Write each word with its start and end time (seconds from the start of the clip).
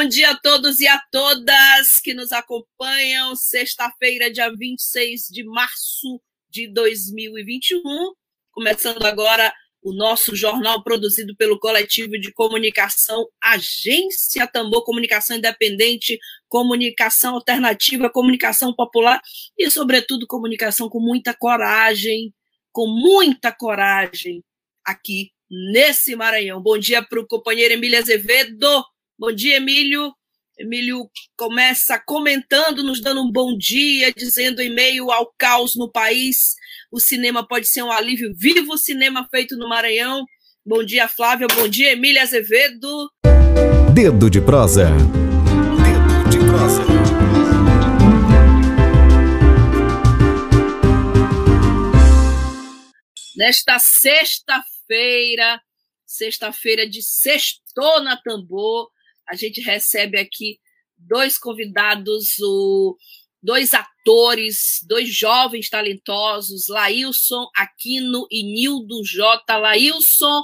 Bom 0.00 0.06
dia 0.06 0.30
a 0.30 0.36
todos 0.36 0.78
e 0.78 0.86
a 0.86 0.96
todas 1.10 2.00
que 2.00 2.14
nos 2.14 2.30
acompanham. 2.30 3.34
Sexta-feira, 3.34 4.30
dia 4.30 4.48
26 4.48 5.22
de 5.28 5.42
março 5.42 6.20
de 6.48 6.72
2021. 6.72 7.82
Começando 8.52 9.04
agora 9.04 9.52
o 9.82 9.92
nosso 9.92 10.36
jornal 10.36 10.84
produzido 10.84 11.34
pelo 11.34 11.58
coletivo 11.58 12.12
de 12.12 12.32
comunicação 12.32 13.26
Agência 13.42 14.46
Tambor, 14.46 14.84
comunicação 14.84 15.36
independente, 15.36 16.16
comunicação 16.48 17.34
alternativa, 17.34 18.08
comunicação 18.08 18.72
popular 18.72 19.20
e, 19.58 19.68
sobretudo, 19.68 20.28
comunicação 20.28 20.88
com 20.88 21.00
muita 21.00 21.34
coragem, 21.34 22.32
com 22.70 22.86
muita 22.86 23.50
coragem 23.50 24.44
aqui 24.84 25.32
nesse 25.50 26.14
Maranhão. 26.14 26.62
Bom 26.62 26.78
dia 26.78 27.02
para 27.02 27.18
o 27.18 27.26
companheiro 27.26 27.74
Emílio 27.74 27.98
Azevedo 27.98 28.84
Bom 29.20 29.32
dia, 29.32 29.56
Emílio. 29.56 30.12
Emílio 30.56 31.10
começa 31.36 31.98
comentando, 31.98 32.84
nos 32.84 33.00
dando 33.00 33.20
um 33.20 33.32
bom 33.32 33.58
dia, 33.58 34.12
dizendo 34.12 34.62
em 34.62 34.72
meio 34.72 35.10
ao 35.10 35.34
caos 35.36 35.74
no 35.74 35.90
país, 35.90 36.54
o 36.92 37.00
cinema 37.00 37.44
pode 37.44 37.66
ser 37.66 37.82
um 37.82 37.90
alívio. 37.90 38.32
Viva 38.38 38.72
o 38.72 38.78
cinema 38.78 39.26
feito 39.28 39.56
no 39.56 39.68
Maranhão. 39.68 40.24
Bom 40.64 40.84
dia, 40.84 41.08
Flávia. 41.08 41.48
Bom 41.52 41.66
dia, 41.66 41.94
Emília 41.94 42.22
Azevedo. 42.22 43.10
Dedo 43.92 44.30
de 44.30 44.40
prosa. 44.40 44.86
Dedo 44.86 46.30
de 46.30 46.38
prosa. 46.38 46.84
Nesta 53.36 53.80
sexta-feira, 53.80 55.60
sexta-feira 56.06 56.88
de 56.88 57.02
Sextou 57.02 58.00
na 58.00 58.16
Tambor, 58.16 58.88
a 59.28 59.36
gente 59.36 59.60
recebe 59.60 60.18
aqui 60.18 60.58
dois 60.96 61.38
convidados, 61.38 62.38
o, 62.40 62.96
dois 63.42 63.72
atores, 63.74 64.80
dois 64.88 65.08
jovens 65.08 65.68
talentosos, 65.68 66.66
Laílson 66.68 67.46
Aquino 67.54 68.26
e 68.30 68.42
Nildo 68.42 69.04
J. 69.04 69.56
Laílson, 69.58 70.42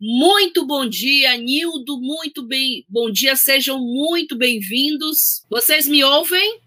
muito 0.00 0.64
bom 0.66 0.86
dia, 0.86 1.36
Nildo, 1.36 1.98
muito 2.00 2.46
bem, 2.46 2.84
bom 2.88 3.10
dia, 3.10 3.34
sejam 3.34 3.80
muito 3.80 4.36
bem-vindos. 4.36 5.44
Vocês 5.50 5.88
me 5.88 6.04
ouvem? 6.04 6.60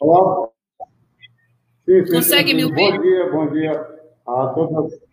Olá. 0.00 0.48
Sim, 1.86 2.04
sim, 2.04 2.12
Consegue 2.12 2.50
sim, 2.50 2.56
me 2.56 2.64
ouvir? 2.64 2.92
Bom 2.92 3.00
dia, 3.00 3.30
bom 3.30 3.52
dia 3.52 3.72
a 4.26 4.46
todas 4.48 5.05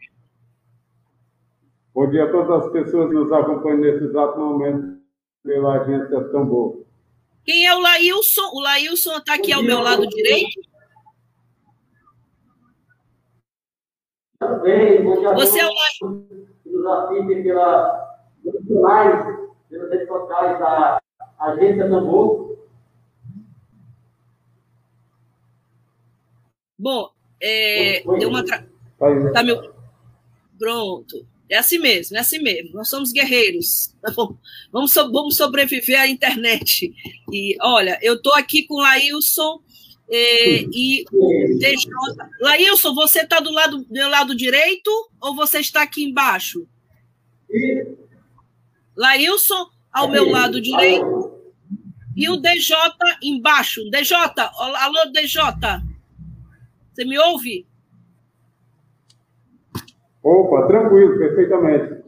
Bom 1.94 2.10
dia 2.10 2.24
a 2.24 2.32
todas 2.32 2.66
as 2.66 2.72
pessoas 2.72 3.08
que 3.10 3.14
nos 3.14 3.32
acompanham 3.32 3.78
nesse 3.78 4.06
exato 4.06 4.40
momento 4.40 5.00
pela 5.44 5.80
agência 5.80 6.24
Tambor. 6.30 6.84
Quem 7.46 7.68
é 7.68 7.76
o 7.76 7.80
Laílson? 7.80 8.42
O 8.52 8.60
Laílson 8.62 9.18
está 9.18 9.36
aqui 9.36 9.54
ao 9.54 9.62
meu 9.62 9.80
lado 9.80 10.08
direito. 10.08 10.60
Bem, 14.64 15.04
Você 15.04 15.60
é 15.60 15.68
o 15.68 15.74
Laílson. 15.74 16.28
Nos 16.66 16.86
assistem 16.88 17.44
pela, 17.44 18.18
canais, 18.44 19.40
pelas 19.70 19.92
redes 19.92 20.08
sociais 20.08 20.60
da 20.60 21.00
agência 21.40 21.90
Tambor. 21.90 22.58
Bom, 26.80 27.12
é, 27.40 28.02
deu 28.18 28.30
uma. 28.30 28.44
Tra... 28.44 28.66
Tá 29.32 29.44
meu... 29.44 29.74
Pronto. 30.58 31.33
É 31.54 31.58
assim 31.58 31.78
mesmo, 31.78 32.18
é 32.18 32.20
assim 32.20 32.40
mesmo. 32.40 32.74
Nós 32.74 32.90
somos 32.90 33.12
guerreiros. 33.12 33.94
Vamos, 34.72 34.92
so, 34.92 35.12
vamos 35.12 35.38
sobreviver 35.38 36.00
à 36.00 36.08
internet. 36.08 36.92
E 37.32 37.56
olha, 37.62 38.00
eu 38.02 38.16
estou 38.16 38.34
aqui 38.34 38.66
com 38.66 38.74
o 38.74 38.82
Laílson 38.82 39.62
eh, 40.10 40.66
e 40.74 41.06
DJ. 41.60 41.76
Laílson, 42.42 42.96
você 42.96 43.20
está 43.20 43.40
do 43.40 43.52
lado 43.52 43.86
do 43.88 44.10
lado 44.10 44.36
direito 44.36 44.90
ou 45.22 45.36
você 45.36 45.60
está 45.60 45.84
aqui 45.84 46.04
embaixo? 46.04 46.68
Laílson, 48.98 49.68
ao 49.92 50.10
meu 50.10 50.28
lado 50.28 50.60
direito. 50.60 51.32
E 52.16 52.30
o 52.30 52.38
DJ 52.38 52.76
embaixo. 53.22 53.84
DJ, 53.92 54.18
alô, 54.18 55.06
DJ. 55.12 55.44
Você 56.92 57.06
me 57.06 57.20
ouve? 57.20 57.68
Opa, 60.24 60.66
tranquilo, 60.68 61.18
perfeitamente. 61.18 62.02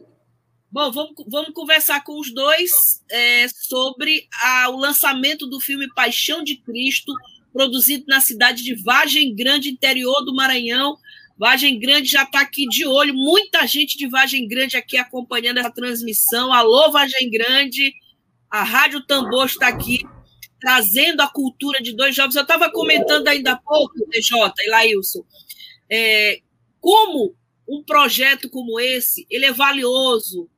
Bom, 0.72 0.90
vamos, 0.90 1.12
vamos 1.28 1.50
conversar 1.52 2.02
com 2.02 2.18
os 2.18 2.32
dois 2.32 3.02
é, 3.10 3.46
sobre 3.48 4.26
a, 4.42 4.70
o 4.70 4.78
lançamento 4.78 5.46
do 5.46 5.60
filme 5.60 5.86
Paixão 5.94 6.42
de 6.42 6.56
Cristo, 6.56 7.12
produzido 7.52 8.04
na 8.08 8.20
cidade 8.20 8.64
de 8.64 8.74
Vargem 8.74 9.34
Grande, 9.34 9.68
interior 9.68 10.24
do 10.24 10.34
Maranhão. 10.34 10.96
Vargem 11.38 11.78
Grande 11.78 12.10
já 12.10 12.22
está 12.22 12.40
aqui 12.40 12.66
de 12.66 12.86
olho, 12.86 13.14
muita 13.14 13.66
gente 13.66 13.98
de 13.98 14.08
Vargem 14.08 14.48
Grande 14.48 14.76
aqui 14.76 14.96
acompanhando 14.96 15.58
essa 15.58 15.70
transmissão. 15.70 16.52
Alô, 16.52 16.90
Vargem 16.90 17.30
Grande, 17.30 17.92
a 18.50 18.62
Rádio 18.62 19.04
Tambor 19.06 19.44
está 19.44 19.68
aqui 19.68 20.00
trazendo 20.58 21.20
a 21.20 21.28
cultura 21.28 21.82
de 21.82 21.94
dois 21.94 22.14
jovens. 22.14 22.34
Eu 22.34 22.42
estava 22.42 22.72
comentando 22.72 23.28
ainda 23.28 23.52
há 23.52 23.56
pouco, 23.56 23.94
TJ 24.10 24.52
e 24.64 24.70
Laílson, 24.70 25.22
é, 25.90 26.40
como 26.80 27.36
um 27.68 27.82
projeto 27.82 28.48
como 28.48 28.78
esse, 28.78 29.26
ele 29.30 29.46
é 29.46 29.52
valioso 29.52 30.48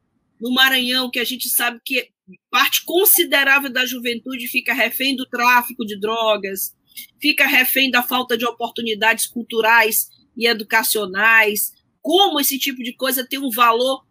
no 0.40 0.52
Maranhão, 0.52 1.10
que 1.10 1.18
a 1.18 1.24
gente 1.24 1.48
sabe 1.48 1.80
que 1.84 2.10
parte 2.50 2.84
considerável 2.84 3.72
da 3.72 3.86
juventude 3.86 4.46
fica 4.48 4.72
refém 4.72 5.16
do 5.16 5.26
tráfico 5.26 5.84
de 5.84 5.98
drogas, 5.98 6.76
fica 7.20 7.46
refém 7.46 7.90
da 7.90 8.02
falta 8.02 8.36
de 8.36 8.44
oportunidades 8.44 9.26
culturais 9.26 10.08
e 10.36 10.46
educacionais. 10.46 11.72
Como 12.00 12.40
esse 12.40 12.58
tipo 12.58 12.82
de 12.82 12.94
coisa 12.94 13.26
tem 13.26 13.38
um 13.38 13.50
valor 13.50 14.04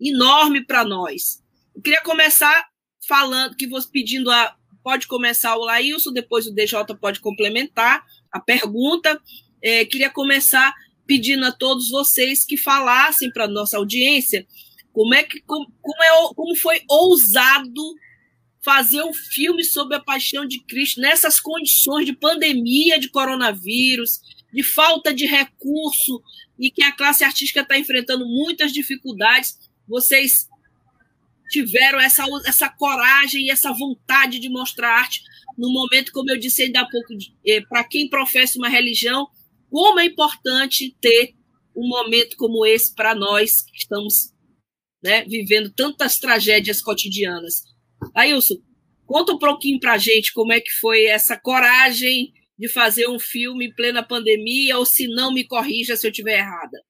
enorme 0.00 0.64
para 0.64 0.84
nós. 0.84 1.42
Eu 1.74 1.82
queria 1.82 2.02
começar 2.02 2.68
falando 3.06 3.56
que 3.56 3.66
você 3.66 3.88
pedindo 3.90 4.30
a 4.30 4.56
pode 4.82 5.06
começar 5.06 5.56
o 5.56 5.64
Laílson, 5.64 6.12
depois 6.12 6.46
o 6.46 6.54
DJ 6.54 6.78
pode 7.00 7.20
complementar 7.20 8.02
a 8.32 8.40
pergunta. 8.40 9.20
É, 9.62 9.84
queria 9.84 10.10
começar 10.10 10.74
pedindo 11.10 11.44
a 11.44 11.50
todos 11.50 11.88
vocês 11.88 12.44
que 12.44 12.56
falassem 12.56 13.32
para 13.32 13.48
nossa 13.48 13.76
audiência 13.76 14.46
como 14.92 15.12
é 15.12 15.24
que 15.24 15.40
como, 15.40 15.66
como, 15.82 16.02
é, 16.04 16.34
como 16.36 16.54
foi 16.54 16.82
ousado 16.88 17.82
fazer 18.62 19.02
um 19.02 19.12
filme 19.12 19.64
sobre 19.64 19.96
a 19.96 20.00
paixão 20.00 20.46
de 20.46 20.60
Cristo 20.60 21.00
nessas 21.00 21.40
condições 21.40 22.06
de 22.06 22.12
pandemia 22.12 22.96
de 22.96 23.08
coronavírus, 23.08 24.20
de 24.52 24.62
falta 24.62 25.12
de 25.12 25.26
recurso 25.26 26.22
e 26.56 26.70
que 26.70 26.84
a 26.84 26.92
classe 26.92 27.24
artística 27.24 27.62
está 27.62 27.76
enfrentando 27.76 28.24
muitas 28.24 28.72
dificuldades. 28.72 29.58
Vocês 29.88 30.48
tiveram 31.50 31.98
essa, 31.98 32.24
essa 32.44 32.68
coragem 32.68 33.46
e 33.46 33.50
essa 33.50 33.72
vontade 33.72 34.38
de 34.38 34.48
mostrar 34.48 35.00
arte 35.00 35.22
no 35.58 35.72
momento, 35.72 36.12
como 36.12 36.30
eu 36.30 36.38
disse 36.38 36.62
ainda 36.62 36.82
há 36.82 36.88
pouco, 36.88 37.14
eh, 37.44 37.62
para 37.62 37.82
quem 37.82 38.08
professa 38.08 38.58
uma 38.58 38.68
religião, 38.68 39.28
como 39.70 40.00
é 40.00 40.06
importante 40.06 40.96
ter 41.00 41.34
um 41.74 41.88
momento 41.88 42.36
como 42.36 42.66
esse 42.66 42.94
para 42.94 43.14
nós 43.14 43.60
que 43.60 43.76
estamos 43.76 44.32
né, 45.02 45.24
vivendo 45.24 45.72
tantas 45.72 46.18
tragédias 46.18 46.82
cotidianas. 46.82 47.62
Ailson, 48.14 48.56
conta 49.06 49.32
um 49.32 49.38
pouquinho 49.38 49.80
para 49.80 49.94
a 49.94 49.98
gente 49.98 50.32
como 50.32 50.52
é 50.52 50.60
que 50.60 50.70
foi 50.72 51.04
essa 51.06 51.38
coragem 51.38 52.32
de 52.58 52.68
fazer 52.68 53.08
um 53.08 53.18
filme 53.18 53.68
em 53.68 53.74
plena 53.74 54.02
pandemia, 54.02 54.76
ou 54.76 54.84
se 54.84 55.08
não, 55.08 55.32
me 55.32 55.46
corrija 55.46 55.96
se 55.96 56.06
eu 56.06 56.10
estiver 56.10 56.38
errada. 56.38 56.84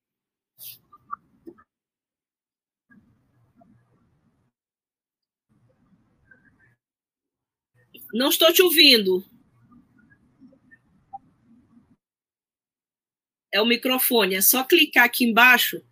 Não 8.12 8.28
estou 8.28 8.52
te 8.52 8.62
ouvindo. 8.62 9.24
É 13.52 13.60
o 13.60 13.66
microfone. 13.66 14.36
É 14.36 14.40
só 14.40 14.62
clicar 14.62 15.04
aqui 15.04 15.24
embaixo. 15.24 15.82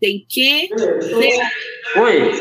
Tem 0.00 0.24
que. 0.28 0.68
Oi. 1.96 2.32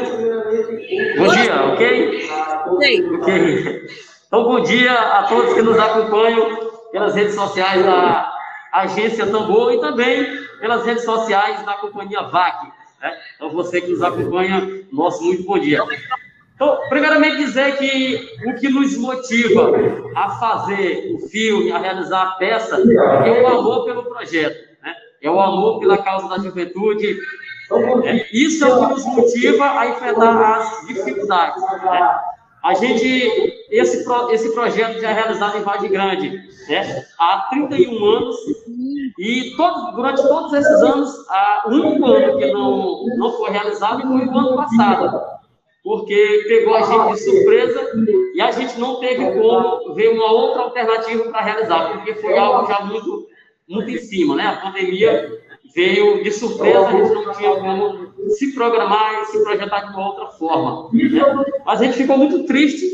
Bom 1.17 1.27
dia, 1.27 1.63
ok? 1.65 2.29
Oi. 2.67 3.15
Ok. 3.15 3.87
Então, 4.27 4.43
bom 4.43 4.61
dia 4.61 4.91
a 4.91 5.23
todos 5.23 5.53
que 5.53 5.61
nos 5.61 5.77
acompanham 5.77 6.71
pelas 6.91 7.15
redes 7.15 7.35
sociais 7.35 7.85
da 7.85 8.33
Agência 8.73 9.25
Tambor 9.27 9.71
e 9.73 9.79
também 9.79 10.25
pelas 10.59 10.85
redes 10.85 11.05
sociais 11.05 11.65
da 11.65 11.75
Companhia 11.75 12.23
VAC. 12.23 12.67
Né? 13.01 13.17
Então, 13.35 13.49
você 13.51 13.79
que 13.79 13.91
nos 13.91 14.01
acompanha, 14.01 14.83
nosso 14.91 15.23
muito 15.23 15.43
bom 15.43 15.57
dia. 15.57 15.81
Então, 16.55 16.79
primeiramente 16.87 17.37
dizer 17.37 17.77
que 17.77 18.29
o 18.47 18.55
que 18.55 18.69
nos 18.69 18.97
motiva 18.97 19.73
a 20.15 20.29
fazer 20.39 21.13
o 21.13 21.27
filme, 21.27 21.71
a 21.71 21.77
realizar 21.77 22.21
a 22.21 22.31
peça, 22.35 22.77
é 23.25 23.41
o 23.41 23.47
amor 23.47 23.83
pelo 23.83 24.03
projeto, 24.03 24.55
né? 24.81 24.95
é 25.21 25.29
o 25.29 25.39
amor 25.39 25.79
pela 25.79 25.97
causa 25.97 26.29
da 26.29 26.37
juventude. 26.37 27.17
É, 28.05 28.25
isso 28.31 28.63
é 28.63 28.73
o 28.73 28.87
que 28.87 28.93
nos 28.93 29.05
motiva 29.05 29.65
a 29.65 29.89
enfrentar 29.89 30.57
as 30.57 30.87
dificuldades. 30.87 31.61
Né? 31.61 32.19
A 32.63 32.73
gente, 32.73 33.53
esse, 33.69 34.05
esse 34.31 34.53
projeto 34.53 35.01
já 35.01 35.09
é 35.09 35.13
realizado 35.13 35.57
em 35.57 35.61
Vargem 35.61 35.91
Grande 35.91 36.41
né? 36.69 37.05
há 37.19 37.47
31 37.49 38.05
anos 38.05 38.35
e 39.19 39.53
todo, 39.57 39.91
durante 39.93 40.21
todos 40.21 40.53
esses 40.53 40.81
anos, 40.81 41.13
o 41.65 41.69
único 41.69 42.05
ano 42.05 42.37
que 42.37 42.51
não, 42.53 43.05
não 43.17 43.33
foi 43.33 43.49
realizado 43.49 44.03
foi 44.03 44.25
o 44.25 44.37
ano 44.37 44.55
passado 44.55 45.34
porque 45.85 46.45
pegou 46.47 46.73
a 46.73 46.81
gente 46.81 47.13
de 47.13 47.23
surpresa 47.23 47.91
e 48.33 48.41
a 48.41 48.49
gente 48.49 48.79
não 48.79 48.99
teve 48.99 49.23
como 49.33 49.93
ver 49.93 50.09
uma 50.09 50.31
outra 50.31 50.63
alternativa 50.63 51.29
para 51.29 51.41
realizar, 51.41 51.93
porque 51.93 52.15
foi 52.15 52.35
algo 52.35 52.67
já 52.67 52.79
muito, 52.79 53.27
muito 53.69 53.91
em 53.91 53.99
cima, 53.99 54.35
né? 54.35 54.47
A 54.47 54.55
pandemia 54.65 55.29
veio 55.75 56.23
de 56.23 56.31
surpresa, 56.31 56.87
a 56.87 56.91
gente 56.91 57.13
não 57.13 57.31
tinha 57.33 57.55
como 57.55 58.13
se 58.29 58.51
programar 58.55 59.21
e 59.21 59.25
se 59.25 59.43
projetar 59.43 59.81
de 59.81 59.93
uma 59.93 60.07
outra 60.07 60.25
forma. 60.29 60.89
Né? 60.91 61.21
Mas 61.63 61.79
a 61.79 61.83
gente 61.83 61.97
ficou 61.97 62.17
muito 62.17 62.45
triste 62.45 62.88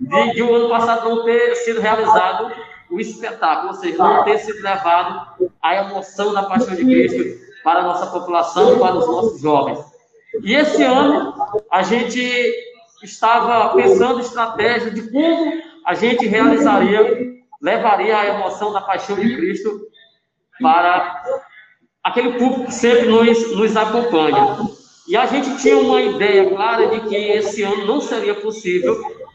de, 0.00 0.32
de 0.32 0.42
o 0.42 0.54
ano 0.54 0.70
passado 0.70 1.06
não 1.06 1.24
ter 1.26 1.54
sido 1.54 1.82
realizado 1.82 2.50
o 2.90 2.98
espetáculo, 2.98 3.68
ou 3.68 3.74
seja, 3.74 3.98
não 3.98 4.24
ter 4.24 4.38
sido 4.38 4.62
levado 4.62 5.36
a 5.62 5.76
emoção 5.76 6.32
da 6.32 6.44
paixão 6.44 6.74
de 6.74 6.82
Cristo 6.82 7.46
para 7.62 7.80
a 7.80 7.82
nossa 7.82 8.06
população, 8.06 8.78
para 8.78 8.94
os 8.96 9.06
nossos 9.06 9.38
jovens. 9.38 9.87
E 10.42 10.54
esse 10.54 10.82
ano 10.82 11.34
a 11.70 11.82
gente 11.82 12.52
estava 13.02 13.74
pensando 13.74 14.20
estratégia 14.20 14.90
de 14.90 15.10
como 15.10 15.52
a 15.84 15.94
gente 15.94 16.26
realizaria, 16.26 17.38
levaria 17.60 18.18
a 18.18 18.26
emoção 18.26 18.72
da 18.72 18.80
paixão 18.80 19.16
de 19.16 19.36
Cristo 19.36 19.80
para 20.60 21.22
aquele 22.02 22.32
público 22.32 22.66
que 22.66 22.74
sempre 22.74 23.06
nos, 23.06 23.56
nos 23.56 23.76
acompanha. 23.76 24.58
E 25.06 25.16
a 25.16 25.26
gente 25.26 25.56
tinha 25.62 25.78
uma 25.78 26.02
ideia 26.02 26.50
clara 26.50 26.88
de 26.88 27.00
que 27.08 27.16
esse 27.16 27.62
ano 27.62 27.86
não 27.86 28.00
seria 28.00 28.34
possível 28.34 28.94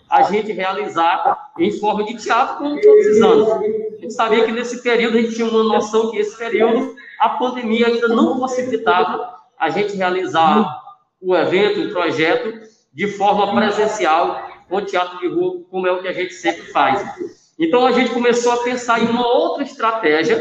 a 0.10 0.22
gente 0.24 0.52
realizar 0.52 1.52
em 1.58 1.72
forma 1.80 2.04
de 2.04 2.16
teatro 2.16 2.58
como 2.58 2.80
todos 2.80 3.06
os 3.08 3.22
anos. 3.22 3.50
A 3.50 4.02
gente 4.02 4.14
sabia 4.14 4.46
que 4.46 4.52
nesse 4.52 4.84
período 4.84 5.18
a 5.18 5.22
gente 5.22 5.34
tinha 5.34 5.48
uma 5.48 5.64
noção 5.64 6.12
que 6.12 6.18
esse 6.18 6.38
período 6.38 6.96
a 7.20 7.30
pandemia 7.30 7.88
ainda 7.88 8.08
não 8.10 8.38
possibilitava 8.38 9.34
a 9.58 9.70
gente 9.70 9.96
realizar 9.96 10.83
o 11.24 11.36
evento, 11.36 11.82
o 11.82 11.92
projeto, 11.92 12.54
de 12.94 13.08
forma 13.08 13.56
presencial, 13.56 14.50
com 14.70 14.82
teatro 14.82 15.20
de 15.20 15.28
rua, 15.28 15.62
como 15.72 15.88
é 15.88 15.92
o 15.92 16.02
que 16.02 16.08
a 16.08 16.14
gente 16.14 16.34
sempre 16.34 16.64
faz. 16.72 17.02
Então 17.58 17.86
a 17.86 17.92
gente 17.92 18.12
começou 18.12 18.52
a 18.52 18.64
pensar 18.64 19.02
em 19.02 19.08
uma 19.08 19.26
outra 19.26 19.64
estratégia 19.64 20.40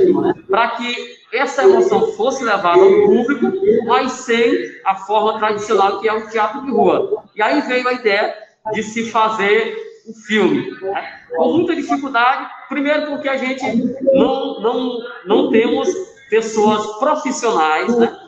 para 0.48 0.70
que 0.70 1.22
essa 1.32 1.62
emoção 1.62 2.12
fosse 2.12 2.42
levada 2.42 2.80
ao 2.80 2.90
público, 3.06 3.52
mas 3.86 4.12
sem 4.12 4.70
a 4.84 4.96
forma 4.96 5.38
tradicional 5.38 6.00
que 6.00 6.08
é 6.08 6.12
o 6.12 6.28
teatro 6.28 6.62
de 6.62 6.70
rua. 6.70 7.22
E 7.34 7.42
aí 7.42 7.60
veio 7.62 7.86
a 7.86 7.92
ideia 7.92 8.34
de 8.72 8.82
se 8.82 9.10
fazer 9.10 9.76
o 10.06 10.14
filme. 10.26 10.70
Né? 10.80 11.20
Com 11.36 11.52
muita 11.52 11.76
dificuldade, 11.76 12.50
primeiro 12.68 13.06
porque 13.06 13.28
a 13.28 13.36
gente 13.36 13.62
não, 14.02 14.60
não, 14.60 14.98
não 15.26 15.50
temos 15.50 15.88
pessoas 16.28 16.98
profissionais, 16.98 17.96
né? 17.96 18.21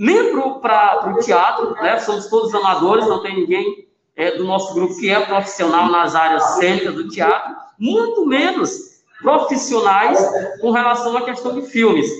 Nem 0.00 0.32
para 0.62 1.12
o 1.14 1.18
teatro, 1.18 1.74
né? 1.74 1.98
somos 1.98 2.26
todos 2.28 2.54
amadores, 2.54 3.06
não 3.06 3.22
tem 3.22 3.36
ninguém 3.36 3.86
é, 4.16 4.30
do 4.30 4.44
nosso 4.44 4.72
grupo 4.72 4.98
que 4.98 5.10
é 5.10 5.20
profissional 5.20 5.90
nas 5.90 6.14
áreas 6.14 6.42
cênicas 6.54 6.94
do 6.94 7.06
teatro, 7.08 7.54
muito 7.78 8.24
menos 8.24 9.02
profissionais 9.20 10.18
com 10.62 10.70
relação 10.70 11.14
à 11.18 11.22
questão 11.22 11.54
de 11.54 11.66
filmes. 11.66 12.10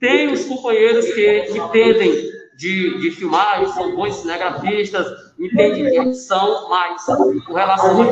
Tem 0.00 0.32
os 0.32 0.46
companheiros 0.46 1.04
que, 1.12 1.50
entendem 1.50 2.30
de, 2.56 3.00
de 3.00 3.10
filmagem, 3.10 3.68
são 3.68 3.94
bons 3.94 4.14
cinegrafistas, 4.14 5.06
entendem 5.38 5.90
de 5.90 5.98
edição, 5.98 6.70
mas 6.70 7.04
com 7.46 7.52
relação 7.52 8.00
a 8.00 8.06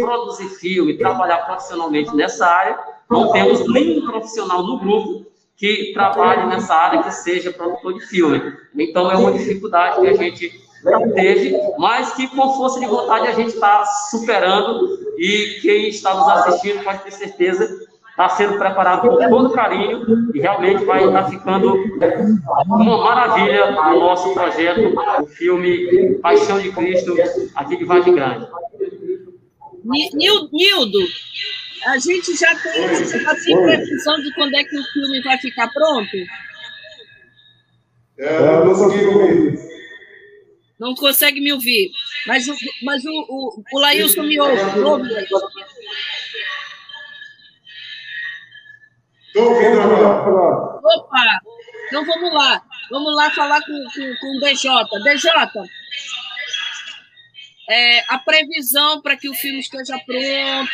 produzir 0.00 0.48
filme, 0.60 0.96
trabalhar 0.96 1.38
profissionalmente 1.38 2.14
nessa 2.14 2.46
área, 2.46 2.78
não 3.10 3.32
temos 3.32 3.66
nenhum 3.72 4.06
profissional 4.06 4.62
no 4.62 4.78
grupo 4.78 5.26
que 5.58 5.92
trabalhe 5.92 6.46
nessa 6.46 6.72
área, 6.72 7.02
que 7.02 7.10
seja 7.10 7.52
produtor 7.52 7.94
de 7.94 8.06
filme. 8.06 8.40
Então, 8.76 9.10
é 9.10 9.16
uma 9.16 9.32
dificuldade 9.32 10.00
que 10.00 10.06
a 10.06 10.14
gente 10.14 10.68
teve, 11.14 11.58
mas 11.76 12.12
que 12.14 12.28
com 12.28 12.54
força 12.54 12.78
de 12.78 12.86
vontade 12.86 13.26
a 13.26 13.32
gente 13.32 13.48
está 13.48 13.84
superando 13.84 14.98
e 15.18 15.58
quem 15.60 15.88
está 15.88 16.14
nos 16.14 16.28
assistindo 16.28 16.84
pode 16.84 17.02
ter 17.02 17.10
certeza 17.10 17.88
está 18.10 18.28
sendo 18.30 18.58
preparado 18.58 19.08
com 19.08 19.28
todo 19.28 19.50
carinho 19.50 20.30
e 20.34 20.40
realmente 20.40 20.84
vai 20.84 21.04
estar 21.04 21.22
tá 21.22 21.30
ficando 21.30 21.76
uma 22.66 22.98
maravilha 22.98 23.80
o 23.94 24.00
nosso 24.00 24.34
projeto, 24.34 24.92
o 25.22 25.26
filme 25.26 26.14
Paixão 26.16 26.58
de 26.58 26.72
Cristo, 26.72 27.14
aqui 27.54 27.76
de 27.76 27.84
Vargem 27.84 28.14
Grande. 28.14 28.48
Nildo, 29.84 30.98
a 31.88 31.98
gente 31.98 32.36
já 32.36 32.54
tem, 32.54 32.72
tem 33.44 33.62
previsão 33.62 34.20
de 34.20 34.32
quando 34.34 34.54
é 34.54 34.64
que 34.64 34.78
o 34.78 34.84
filme 34.84 35.22
vai 35.22 35.38
ficar 35.38 35.68
pronto? 35.68 36.16
É, 38.18 38.36
eu 38.36 38.64
não 38.64 38.74
consegui 38.74 39.04
ouvir. 39.06 39.58
Não 40.78 40.94
consegue 40.94 41.40
me 41.40 41.52
ouvir. 41.52 41.90
Mas, 42.26 42.46
mas 42.82 43.04
o, 43.04 43.10
o, 43.10 43.62
o 43.72 43.80
Laílson 43.80 44.22
me 44.22 44.38
ouve. 44.38 44.80
ouve 44.80 45.08
Estou 49.26 49.54
ouvindo 49.54 49.80
agora. 49.80 50.80
Opa! 50.84 51.40
Então 51.86 52.04
vamos 52.04 52.32
lá. 52.34 52.62
Vamos 52.90 53.16
lá 53.16 53.30
falar 53.30 53.60
com, 53.62 53.84
com, 53.94 54.16
com 54.20 54.36
o 54.36 54.40
DJ. 54.40 54.70
DJ, 55.04 55.30
é, 57.68 58.00
a 58.08 58.18
previsão 58.18 59.02
para 59.02 59.16
que 59.16 59.28
o 59.28 59.34
filme 59.34 59.60
esteja 59.60 59.98
pronto, 60.06 60.70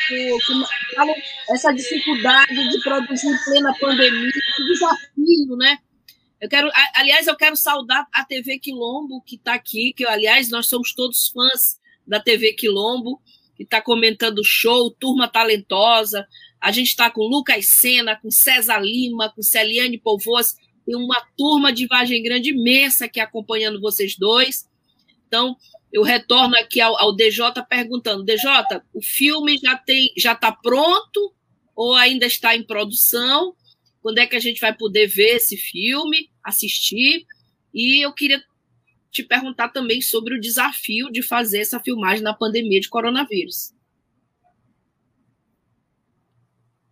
essa 1.50 1.72
dificuldade 1.72 2.70
de 2.70 2.80
produzir 2.82 3.28
em 3.28 3.44
plena 3.44 3.74
pandemia, 3.80 4.28
esse 4.28 4.64
desafio, 4.64 5.56
né? 5.56 5.78
Eu 6.40 6.48
quero, 6.48 6.70
aliás, 6.94 7.26
eu 7.26 7.36
quero 7.36 7.56
saudar 7.56 8.06
a 8.12 8.24
TV 8.24 8.58
Quilombo 8.58 9.22
que 9.22 9.36
está 9.36 9.54
aqui, 9.54 9.92
que 9.96 10.06
aliás 10.06 10.50
nós 10.50 10.66
somos 10.68 10.94
todos 10.94 11.28
fãs 11.28 11.80
da 12.06 12.20
TV 12.20 12.52
Quilombo, 12.52 13.20
que 13.56 13.62
está 13.64 13.80
comentando 13.80 14.38
o 14.38 14.44
show, 14.44 14.90
turma 14.90 15.26
talentosa. 15.26 16.26
A 16.60 16.70
gente 16.70 16.88
está 16.88 17.10
com 17.10 17.22
Lucas 17.22 17.66
Sena, 17.66 18.16
com 18.16 18.30
César 18.30 18.78
Lima, 18.78 19.32
com 19.34 19.42
Celiane 19.42 19.98
Povoas, 19.98 20.54
e 20.86 20.94
uma 20.94 21.20
turma 21.36 21.72
de 21.72 21.86
Vargem 21.86 22.22
Grande 22.22 22.50
imensa 22.50 23.06
aqui 23.06 23.20
acompanhando 23.20 23.80
vocês 23.80 24.16
dois. 24.16 24.68
Então, 25.26 25.56
eu 25.94 26.02
retorno 26.02 26.56
aqui 26.56 26.80
ao, 26.80 27.00
ao 27.00 27.14
DJ 27.14 27.52
perguntando, 27.68 28.24
DJ, 28.24 28.50
o 28.92 29.00
filme 29.00 29.56
já 29.58 29.76
tem, 29.76 30.12
já 30.16 30.32
está 30.32 30.50
pronto 30.50 31.32
ou 31.72 31.94
ainda 31.94 32.26
está 32.26 32.56
em 32.56 32.64
produção? 32.64 33.54
Quando 34.02 34.18
é 34.18 34.26
que 34.26 34.34
a 34.34 34.40
gente 34.40 34.60
vai 34.60 34.76
poder 34.76 35.06
ver 35.06 35.36
esse 35.36 35.56
filme, 35.56 36.28
assistir? 36.42 37.24
E 37.72 38.04
eu 38.04 38.12
queria 38.12 38.42
te 39.08 39.22
perguntar 39.22 39.68
também 39.68 40.00
sobre 40.00 40.34
o 40.34 40.40
desafio 40.40 41.12
de 41.12 41.22
fazer 41.22 41.60
essa 41.60 41.78
filmagem 41.78 42.24
na 42.24 42.34
pandemia 42.34 42.80
de 42.80 42.88
coronavírus. 42.88 43.72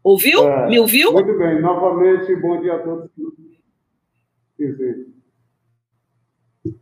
Ouviu? 0.01 0.49
É, 0.49 0.69
Me 0.69 0.79
ouviu? 0.79 1.13
Muito 1.13 1.37
bem. 1.37 1.61
Novamente, 1.61 2.37
bom 2.37 2.61
dia 2.61 2.75
a 2.75 2.79
todos. 2.79 3.11
Sim, 4.57 4.77
sim. 4.77 5.13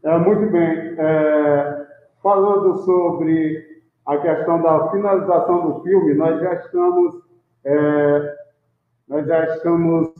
É, 0.05 0.19
muito 0.19 0.53
bem. 0.53 0.95
É, 0.99 1.90
falando 2.23 2.77
sobre 2.79 3.83
a 4.07 4.17
questão 4.19 4.63
da 4.63 4.91
finalização 4.91 5.71
do 5.71 5.83
filme, 5.83 6.15
nós 6.15 6.41
já 6.41 6.55
estamos, 6.55 7.15
é, 7.65 8.37
nós 9.09 9.27
já 9.27 9.45
estamos 9.55 10.13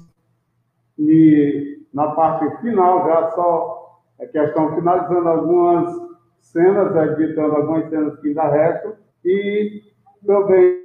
na 1.93 2.09
parte 2.13 2.49
final, 2.61 3.07
já 3.07 3.31
só 3.33 4.01
a 4.21 4.27
questão 4.27 4.75
finalizando 4.75 5.29
algumas 5.29 6.11
cenas, 6.41 6.95
editando 6.95 7.57
algumas 7.57 7.89
cenas 7.89 8.19
que 8.21 8.29
ainda 8.29 8.49
restam, 8.49 8.95
e 9.25 9.83
também, 10.27 10.85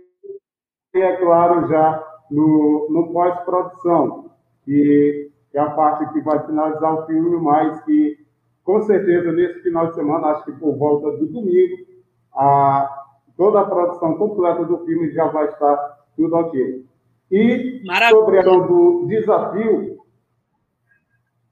é 0.93 1.17
claro, 1.17 1.67
já 1.67 2.03
no, 2.31 2.87
no 2.89 3.13
pós-produção, 3.13 4.31
que 4.63 5.31
é 5.53 5.59
a 5.59 5.69
parte 5.71 6.11
que 6.13 6.21
vai 6.21 6.45
finalizar 6.45 6.93
o 6.93 7.05
filme, 7.05 7.37
mas 7.37 7.81
que 7.83 8.24
com 8.65 8.81
certeza, 8.81 9.31
nesse 9.31 9.61
final 9.61 9.87
de 9.87 9.95
semana, 9.95 10.29
acho 10.29 10.45
que 10.45 10.51
por 10.53 10.75
volta 10.75 11.11
do 11.17 11.27
domingo, 11.27 11.85
a, 12.33 13.05
toda 13.37 13.61
a 13.61 13.65
produção 13.65 14.17
completa 14.17 14.65
do 14.65 14.83
filme 14.85 15.11
já 15.11 15.27
vai 15.27 15.45
estar 15.45 15.77
tudo 16.17 16.35
ok. 16.35 16.83
E 17.31 17.83
Maravilha. 17.85 18.19
sobre 18.19 18.39
a 18.39 18.41
do 18.41 19.05
desafio, 19.07 19.97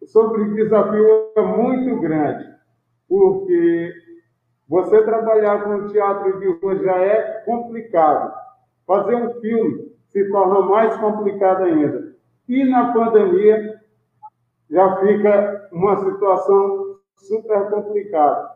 sobre 0.07 0.41
o 0.41 0.55
desafio 0.55 1.05
é 1.37 1.41
muito 1.41 1.99
grande, 2.01 2.45
porque 3.07 3.93
você 4.67 5.03
trabalhar 5.03 5.63
com 5.63 5.87
teatro 5.89 6.39
de 6.39 6.47
rua 6.47 6.75
já 6.79 6.97
é 6.97 7.43
complicado. 7.45 8.33
Fazer 8.87 9.15
um 9.15 9.39
filme 9.39 9.93
se 10.07 10.29
torna 10.31 10.61
mais 10.61 10.95
complicado 10.97 11.63
ainda. 11.63 12.15
E 12.49 12.63
na 12.65 12.91
pandemia 12.91 13.79
já 14.69 14.97
fica 14.97 15.69
uma 15.71 15.95
situação 16.03 16.92
super 17.17 17.69
complicada. 17.69 18.49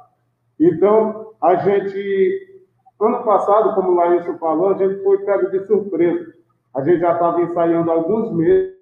Então, 0.60 1.34
a 1.42 1.56
gente, 1.56 2.64
ano 3.00 3.24
passado, 3.24 3.76
como 3.76 3.92
o 3.92 3.96
Laísio 3.96 4.38
falou, 4.38 4.70
a 4.70 4.78
gente 4.78 5.04
foi 5.04 5.20
pego 5.20 5.50
de 5.52 5.66
surpresa. 5.66 6.34
A 6.76 6.84
gente 6.84 7.00
já 7.00 7.14
estava 7.14 7.42
ensaiando 7.42 7.92
alguns 7.92 8.32
meses 8.34 8.76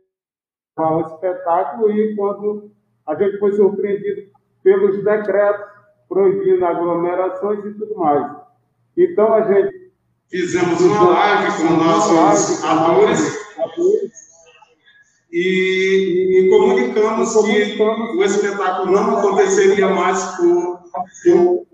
para 0.73 0.97
o 0.97 1.01
espetáculo 1.01 1.91
e 1.91 2.15
quando 2.15 2.71
a 3.05 3.15
gente 3.15 3.37
foi 3.39 3.53
surpreendido 3.53 4.31
pelos 4.63 5.03
decretos 5.03 5.65
proibindo 6.09 6.65
aglomerações 6.65 7.65
e 7.65 7.73
tudo 7.73 7.95
mais. 7.95 8.35
Então, 8.97 9.33
a 9.33 9.41
gente... 9.41 9.85
Fizemos 10.29 10.81
uma 10.81 11.09
live 11.09 11.51
com 11.57 11.73
nossos 11.75 12.63
atores 12.63 13.45
e, 15.37 16.39
e 16.39 16.49
comunicamos, 16.49 17.33
que 17.33 17.81
o 17.81 18.23
espetáculo 18.23 18.93
não 18.93 19.17
aconteceria 19.19 19.89
mais 19.89 20.37
por, 20.37 20.79
por, 21.23 21.67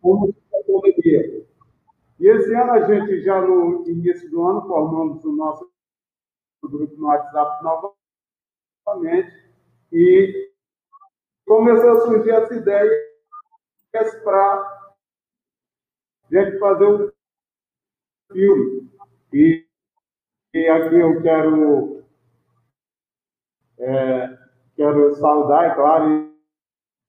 por 0.00 0.34
pandemia. 0.64 1.44
E 2.20 2.28
esse 2.28 2.54
ano 2.54 2.72
a 2.72 2.86
gente 2.86 3.20
já 3.22 3.40
no 3.40 3.84
início 3.88 4.30
do 4.30 4.46
ano 4.46 4.68
formamos 4.68 5.24
o 5.24 5.32
nosso 5.32 5.68
grupo 6.62 6.94
no 6.96 7.08
WhatsApp 7.08 7.64
novamente 8.86 9.32
e 9.92 10.52
começou 11.44 11.90
a 11.90 12.00
surgir 12.02 12.30
essa 12.30 12.54
ideia 12.54 13.08
para 14.22 14.54
a 14.54 14.94
gente 16.30 16.56
fazer 16.60 16.84
o 16.84 17.12
filme. 18.32 18.88
E, 19.32 19.66
e 20.54 20.68
aqui 20.68 20.94
eu 20.94 21.20
quero 21.20 21.97
é, 23.78 24.38
quero 24.74 25.14
saudar, 25.16 25.70
é 25.70 25.74
claro, 25.74 26.32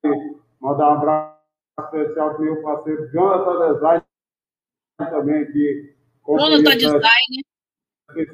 e 0.03 0.39
mandar 0.59 0.89
um 0.89 0.93
abraço 0.93 1.39
especial 1.79 2.29
para 2.35 2.41
o 2.41 2.43
meu 2.43 2.61
parceiro 2.61 3.09
Jonathan 3.11 3.73
Design, 3.73 4.05
também, 4.97 5.51
que 5.51 5.95
Jonathan 6.25 6.77
Design. 6.77 7.43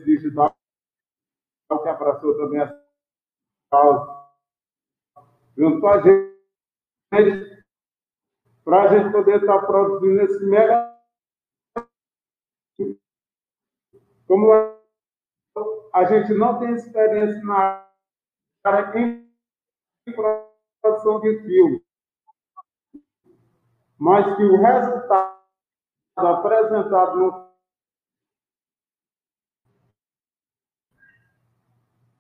Digital, 0.06 0.56
que 1.70 1.90
abraçou 1.90 2.38
também 2.38 2.62
a 2.62 2.82
causa, 3.70 4.30
junto 5.58 5.82
com 5.82 5.88
a 5.88 6.02
gente, 6.02 7.64
para 8.64 8.84
a 8.84 8.88
gente 8.88 9.12
poder 9.12 9.42
estar 9.42 9.60
tá 9.60 9.66
produzindo 9.66 10.22
esse 10.22 10.46
mega. 10.46 10.96
Como 14.28 14.52
a 15.94 16.04
gente 16.06 16.34
não 16.34 16.60
tem 16.60 16.74
experiência 16.74 17.44
na 17.44 17.85
para 18.66 18.92
quem 18.92 19.32
produção 20.82 21.20
de 21.20 21.40
filme, 21.44 21.86
mas 23.96 24.36
que 24.36 24.44
o 24.44 24.58
resultado 24.60 25.38
apresentado 26.18 27.16
no 27.16 27.56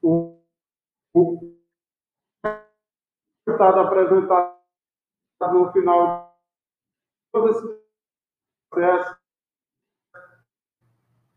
o, 0.03 0.39
o 1.15 1.57
resultado 3.47 3.79
apresentado 3.79 4.61
no 5.51 5.71
final 5.71 6.31
de 6.31 7.31
todo 7.31 7.49
esse 7.49 7.85
processo 8.69 9.19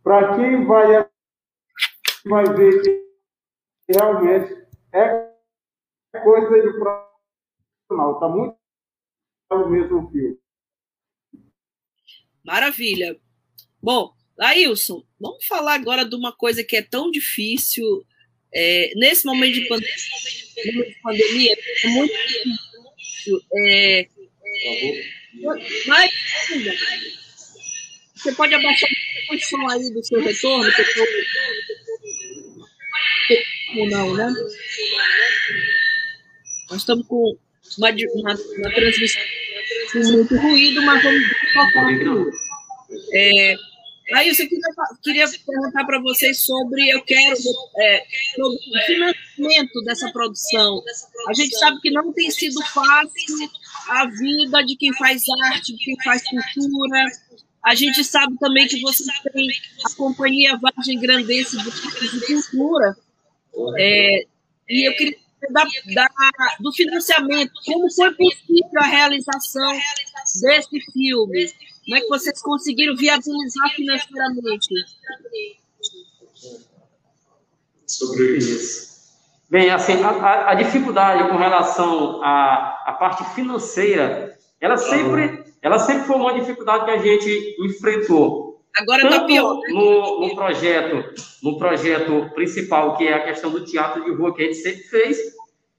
para 0.03 0.37
quem 0.37 0.67
vai 0.67 1.11
vai 2.27 2.45
ver 2.55 2.83
que 2.83 3.09
realmente 3.89 4.68
é 4.93 5.29
coisa 6.23 6.63
de 6.63 6.79
profissional, 6.79 8.15
está 8.15 8.29
muito 8.29 8.57
no 9.51 9.71
mesmo 9.71 10.11
filme. 10.11 10.39
Maravilha. 12.45 13.19
Bom, 13.83 14.13
Ailson, 14.39 15.05
vamos 15.21 15.45
falar 15.47 15.75
agora 15.75 16.05
de 16.05 16.15
uma 16.15 16.33
coisa 16.33 16.65
que 16.65 16.77
é 16.77 16.83
tão 16.83 17.11
difícil 17.11 18.07
é, 18.53 18.93
nesse 18.97 19.27
momento 19.27 19.55
de 19.55 19.69
pandemia, 19.69 19.97
de 20.57 20.97
pandemia 21.03 21.57
é 21.85 21.89
muito 21.89 22.13
difícil. 22.13 23.41
É, 23.55 24.09
mas, 25.87 26.11
você 28.15 28.33
pode 28.35 28.55
abaixar 28.55 28.89
o 29.31 29.39
som 29.39 29.69
aí 29.69 29.93
do 29.93 30.05
seu 30.05 30.21
retorno, 30.21 30.73
que 30.73 30.85
não, 33.87 34.15
né? 34.15 34.33
Nós 36.71 36.81
estamos 36.81 37.07
com 37.07 37.37
uma, 37.79 37.91
uma, 37.91 38.35
uma 38.35 38.71
transmissão 38.75 39.23
com 39.93 39.99
muito 40.13 40.37
ruído, 40.37 40.83
mas 40.83 41.03
vamos 41.03 41.25
focar. 41.53 41.87
É, 43.15 43.55
aí 44.15 44.29
eu 44.29 44.35
queria, 44.35 44.61
queria 45.03 45.27
perguntar 45.47 45.85
para 45.85 46.01
vocês 46.01 46.45
sobre, 46.45 46.91
eu 46.91 47.03
quero, 47.03 47.37
é, 47.79 48.05
sobre 48.35 48.57
o 48.57 48.87
financiamento 48.87 49.83
dessa 49.85 50.11
produção. 50.13 50.83
A 51.29 51.33
gente 51.33 51.57
sabe 51.59 51.81
que 51.81 51.91
não 51.91 52.13
tem 52.13 52.31
sido 52.31 52.63
fácil 52.67 53.51
a 53.89 54.07
vida 54.07 54.63
de 54.65 54.77
quem 54.77 54.93
faz 54.95 55.23
arte, 55.45 55.75
de 55.75 55.85
quem 55.85 55.97
faz 56.03 56.23
cultura. 56.25 57.07
A 57.65 57.75
gente 57.75 58.03
sabe 58.05 58.39
também 58.39 58.67
que 58.67 58.81
vocês 58.81 59.09
têm 59.33 59.49
a 59.85 59.95
Companhia 59.97 60.57
Vargem 60.57 60.99
Grandense 61.01 61.57
de 61.57 62.27
Cultura, 62.27 62.97
é, 63.79 64.25
e 64.69 64.89
eu 64.89 64.95
queria 64.95 65.19
da, 65.51 65.65
da, 65.95 66.09
do 66.61 66.73
financiamento, 66.73 67.53
como 67.65 67.91
foi 67.93 68.13
possível 68.15 68.81
a 68.81 68.87
realização 68.87 69.73
desse 70.41 70.81
filme? 70.93 71.53
Como 71.85 71.97
é 71.97 72.01
que 72.01 72.09
vocês 72.09 72.43
conseguiram 72.43 72.97
viabilizar 72.97 73.71
financeiramente? 73.75 74.75
Sobre 77.87 78.37
isso. 78.39 78.89
Bem, 79.49 79.71
assim, 79.71 79.95
a, 80.03 80.51
a 80.51 80.55
dificuldade 80.55 81.27
com 81.31 81.37
relação 81.37 82.23
à, 82.23 82.83
à 82.85 82.93
parte 82.93 83.25
financeira, 83.35 84.37
ela 84.61 84.77
sempre, 84.77 85.45
ela 85.63 85.79
sempre 85.79 86.07
foi 86.07 86.17
uma 86.17 86.35
dificuldade 86.35 86.85
que 86.85 86.91
a 86.91 86.99
gente 86.99 87.57
enfrentou. 87.65 88.48
Agora 88.79 89.03
está 89.03 89.25
pior. 89.25 89.57
Né? 89.57 89.69
No, 89.71 90.21
no, 90.21 90.35
projeto, 90.37 91.23
no 91.43 91.59
projeto 91.59 92.31
principal, 92.35 92.97
que 92.97 93.07
é 93.07 93.15
a 93.15 93.25
questão 93.25 93.51
do 93.51 93.65
teatro 93.65 94.05
de 94.05 94.13
rua 94.13 94.35
que 94.35 94.43
a 94.43 94.45
gente 94.47 94.59
sempre 94.59 94.83
fez, 94.85 95.19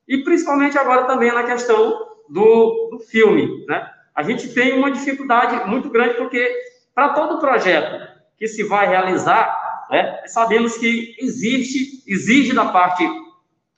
e 0.08 0.18
principalmente 0.24 0.78
agora 0.78 1.06
também 1.06 1.32
na 1.32 1.44
questão 1.44 2.08
do, 2.28 2.90
do 2.92 3.00
filme, 3.00 3.66
né? 3.68 3.90
A 4.16 4.24
gente 4.24 4.50
tem 4.50 4.74
uma 4.74 4.92
dificuldade 4.92 5.68
muito 5.70 5.90
grande 5.90 6.16
porque 6.16 6.54
para 6.94 7.10
todo 7.10 7.40
projeto 7.40 8.10
que 8.38 8.48
se 8.48 8.64
vai 8.64 8.88
realizar, 8.88 9.88
né, 9.90 10.22
sabemos 10.28 10.78
que 10.78 11.16
existe, 11.20 12.04
exige 12.06 12.54
da 12.54 12.66
parte 12.66 13.10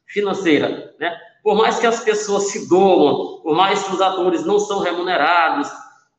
financeira, 0.07 0.95
né? 0.99 1.15
Por 1.43 1.55
mais 1.55 1.79
que 1.79 1.87
as 1.87 2.03
pessoas 2.03 2.49
se 2.49 2.67
doam, 2.67 3.41
por 3.41 3.55
mais 3.55 3.83
que 3.83 3.93
os 3.93 4.01
atores 4.01 4.45
não 4.45 4.59
são 4.59 4.79
remunerados, 4.79 5.69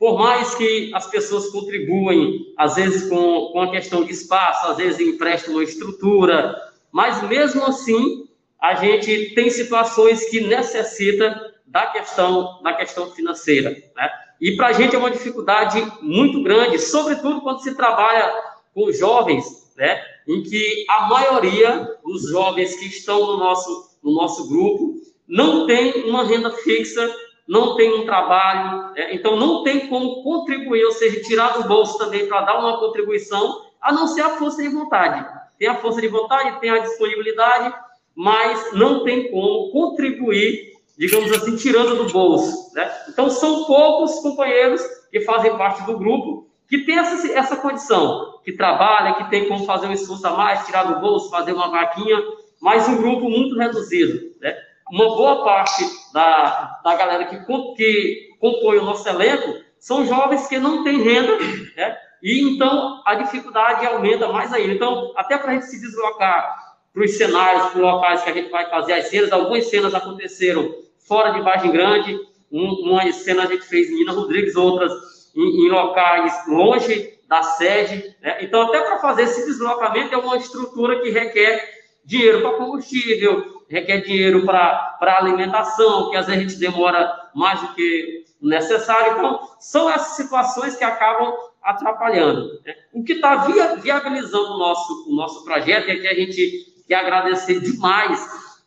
por 0.02 0.18
mais 0.18 0.52
que 0.56 0.90
as 0.94 1.06
pessoas 1.06 1.50
contribuem, 1.50 2.52
às 2.58 2.74
vezes 2.74 3.08
com, 3.08 3.52
com 3.52 3.60
a 3.60 3.70
questão 3.70 4.02
de 4.02 4.10
espaço, 4.10 4.66
às 4.66 4.76
vezes 4.76 4.98
emprestam 4.98 5.54
uma 5.54 5.62
estrutura, 5.62 6.56
mas 6.90 7.22
mesmo 7.28 7.62
assim 7.62 8.28
a 8.60 8.74
gente 8.74 9.32
tem 9.36 9.48
situações 9.48 10.28
que 10.28 10.40
necessita 10.40 11.54
da 11.64 11.86
questão 11.86 12.60
da 12.64 12.72
questão 12.72 13.12
financeira, 13.12 13.70
né? 13.94 14.10
E 14.40 14.56
para 14.56 14.66
a 14.66 14.72
gente 14.72 14.96
é 14.96 14.98
uma 14.98 15.08
dificuldade 15.08 15.80
muito 16.02 16.42
grande, 16.42 16.80
sobretudo 16.80 17.40
quando 17.40 17.62
se 17.62 17.72
trabalha 17.76 18.28
com 18.74 18.90
jovens, 18.90 19.72
né? 19.76 20.02
Em 20.26 20.42
que 20.42 20.84
a 20.90 21.06
maioria 21.06 21.88
dos 22.04 22.28
jovens 22.28 22.74
que 22.74 22.86
estão 22.86 23.20
no 23.20 23.36
nosso 23.36 23.92
no 24.02 24.12
nosso 24.12 24.48
grupo 24.48 24.96
não 25.28 25.64
tem 25.64 26.02
uma 26.08 26.24
renda 26.24 26.50
fixa 26.50 27.08
não 27.52 27.76
tem 27.76 27.92
um 28.00 28.06
trabalho, 28.06 28.92
é, 28.96 29.14
então 29.14 29.36
não 29.36 29.62
tem 29.62 29.86
como 29.86 30.22
contribuir, 30.22 30.86
ou 30.86 30.92
seja, 30.92 31.20
tirar 31.20 31.50
do 31.50 31.68
bolso 31.68 31.98
também 31.98 32.26
para 32.26 32.40
dar 32.40 32.58
uma 32.58 32.78
contribuição, 32.78 33.66
a 33.78 33.92
não 33.92 34.06
ser 34.06 34.22
a 34.22 34.30
força 34.30 34.62
de 34.62 34.70
vontade. 34.70 35.22
Tem 35.58 35.68
a 35.68 35.74
força 35.74 36.00
de 36.00 36.08
vontade, 36.08 36.58
tem 36.60 36.70
a 36.70 36.78
disponibilidade, 36.78 37.74
mas 38.16 38.72
não 38.72 39.04
tem 39.04 39.30
como 39.30 39.70
contribuir, 39.70 40.78
digamos 40.96 41.30
assim, 41.30 41.54
tirando 41.56 42.02
do 42.02 42.10
bolso. 42.10 42.74
Né? 42.74 42.90
Então, 43.10 43.28
são 43.28 43.64
poucos 43.64 44.20
companheiros 44.20 44.80
que 45.10 45.20
fazem 45.20 45.54
parte 45.58 45.84
do 45.84 45.98
grupo 45.98 46.46
que 46.66 46.86
tem 46.86 46.96
essa, 46.96 47.30
essa 47.32 47.56
condição, 47.56 48.40
que 48.42 48.52
trabalha, 48.52 49.12
que 49.16 49.28
tem 49.28 49.46
como 49.46 49.66
fazer 49.66 49.88
um 49.88 49.92
esforço 49.92 50.26
a 50.26 50.30
mais, 50.30 50.64
tirar 50.64 50.84
do 50.84 51.00
bolso, 51.00 51.28
fazer 51.28 51.52
uma 51.52 51.70
vaquinha, 51.70 52.18
mas 52.62 52.88
um 52.88 52.96
grupo 52.96 53.28
muito 53.28 53.58
reduzido. 53.58 54.32
Né? 54.40 54.56
Uma 54.90 55.16
boa 55.16 55.44
parte 55.44 55.84
da, 56.12 56.80
da 56.84 56.94
galera 56.94 57.24
que, 57.26 57.38
que 57.76 58.28
compõe 58.38 58.78
o 58.78 58.84
nosso 58.84 59.08
elenco 59.08 59.60
são 59.78 60.06
jovens 60.06 60.46
que 60.46 60.58
não 60.58 60.84
têm 60.84 61.02
renda, 61.02 61.38
né? 61.76 61.96
e 62.22 62.54
então 62.54 63.02
a 63.04 63.16
dificuldade 63.16 63.84
aumenta 63.86 64.28
mais 64.28 64.52
ainda. 64.52 64.74
Então, 64.74 65.12
até 65.16 65.36
para 65.36 65.50
a 65.50 65.54
gente 65.54 65.66
se 65.66 65.80
deslocar 65.80 66.56
para 66.92 67.04
os 67.04 67.16
cenários, 67.16 67.66
para 67.66 67.76
os 67.76 67.82
locais 67.82 68.22
que 68.22 68.30
a 68.30 68.34
gente 68.34 68.50
vai 68.50 68.68
fazer 68.68 68.92
as 68.92 69.06
cenas, 69.08 69.32
algumas 69.32 69.66
cenas 69.68 69.94
aconteceram 69.94 70.72
fora 70.98 71.32
de 71.32 71.40
Vargem 71.40 71.72
Grande, 71.72 72.18
uma 72.50 73.10
cena 73.12 73.44
a 73.44 73.46
gente 73.46 73.64
fez 73.64 73.90
em 73.90 73.94
Nina 73.96 74.12
Rodrigues, 74.12 74.54
outras 74.54 74.92
em, 75.34 75.66
em 75.66 75.70
locais 75.70 76.46
longe 76.46 77.18
da 77.26 77.42
sede. 77.42 78.14
Né? 78.20 78.38
Então, 78.42 78.62
até 78.62 78.80
para 78.82 78.98
fazer 78.98 79.22
esse 79.22 79.46
deslocamento, 79.46 80.14
é 80.14 80.18
uma 80.18 80.36
estrutura 80.36 81.00
que 81.00 81.10
requer 81.10 81.81
dinheiro 82.04 82.40
para 82.40 82.56
combustível, 82.56 83.62
requer 83.68 84.00
dinheiro 84.02 84.44
para 84.44 84.98
alimentação, 85.00 86.10
que 86.10 86.16
às 86.16 86.26
vezes 86.26 86.40
a 86.40 86.44
gente 86.44 86.60
demora 86.60 87.30
mais 87.34 87.60
do 87.60 87.74
que 87.74 88.24
o 88.40 88.48
necessário. 88.48 89.16
Então, 89.16 89.40
são 89.58 89.90
essas 89.90 90.16
situações 90.16 90.76
que 90.76 90.84
acabam 90.84 91.32
atrapalhando. 91.62 92.60
Né? 92.64 92.74
O 92.92 93.02
que 93.04 93.14
está 93.14 93.36
via, 93.46 93.76
viabilizando 93.76 94.54
o 94.54 94.58
nosso, 94.58 95.10
o 95.10 95.14
nosso 95.14 95.44
projeto 95.44 95.88
é 95.88 95.96
que 95.96 96.08
a 96.08 96.14
gente 96.14 96.82
quer 96.86 96.96
agradecer 96.96 97.60
demais 97.60 98.20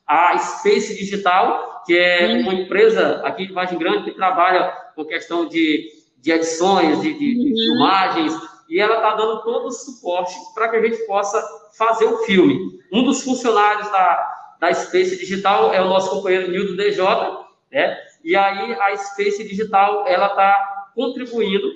a 0.07 0.37
Space 0.37 0.95
Digital, 0.95 1.83
que 1.85 1.97
é 1.97 2.41
uma 2.41 2.53
empresa 2.53 3.21
aqui 3.25 3.47
de 3.47 3.53
Vargem 3.53 3.77
Grande 3.77 4.05
que 4.05 4.11
trabalha 4.11 4.71
com 4.95 5.03
questão 5.03 5.47
de 5.47 5.95
de 6.25 6.31
edições, 6.31 7.01
de, 7.01 7.13
de, 7.13 7.19
de 7.19 7.49
uhum. 7.51 7.55
filmagens, 7.55 8.33
e 8.69 8.79
ela 8.79 8.95
está 8.95 9.15
dando 9.15 9.43
todo 9.43 9.67
o 9.67 9.71
suporte 9.71 10.33
para 10.53 10.69
que 10.69 10.77
a 10.77 10.81
gente 10.81 10.97
possa 11.05 11.41
fazer 11.77 12.05
o 12.05 12.19
filme. 12.19 12.79
Um 12.91 13.03
dos 13.03 13.23
funcionários 13.23 13.89
da, 13.91 14.55
da 14.59 14.73
Space 14.73 15.17
Digital 15.17 15.73
é 15.73 15.81
o 15.81 15.89
nosso 15.89 16.09
companheiro 16.09 16.49
Nildo 16.49 16.75
DJ, 16.75 17.03
né? 17.71 17.97
e 18.23 18.35
aí 18.35 18.73
a 18.73 18.97
Space 18.97 19.43
Digital 19.43 20.05
ela 20.07 20.27
está 20.27 20.89
contribuindo 20.95 21.67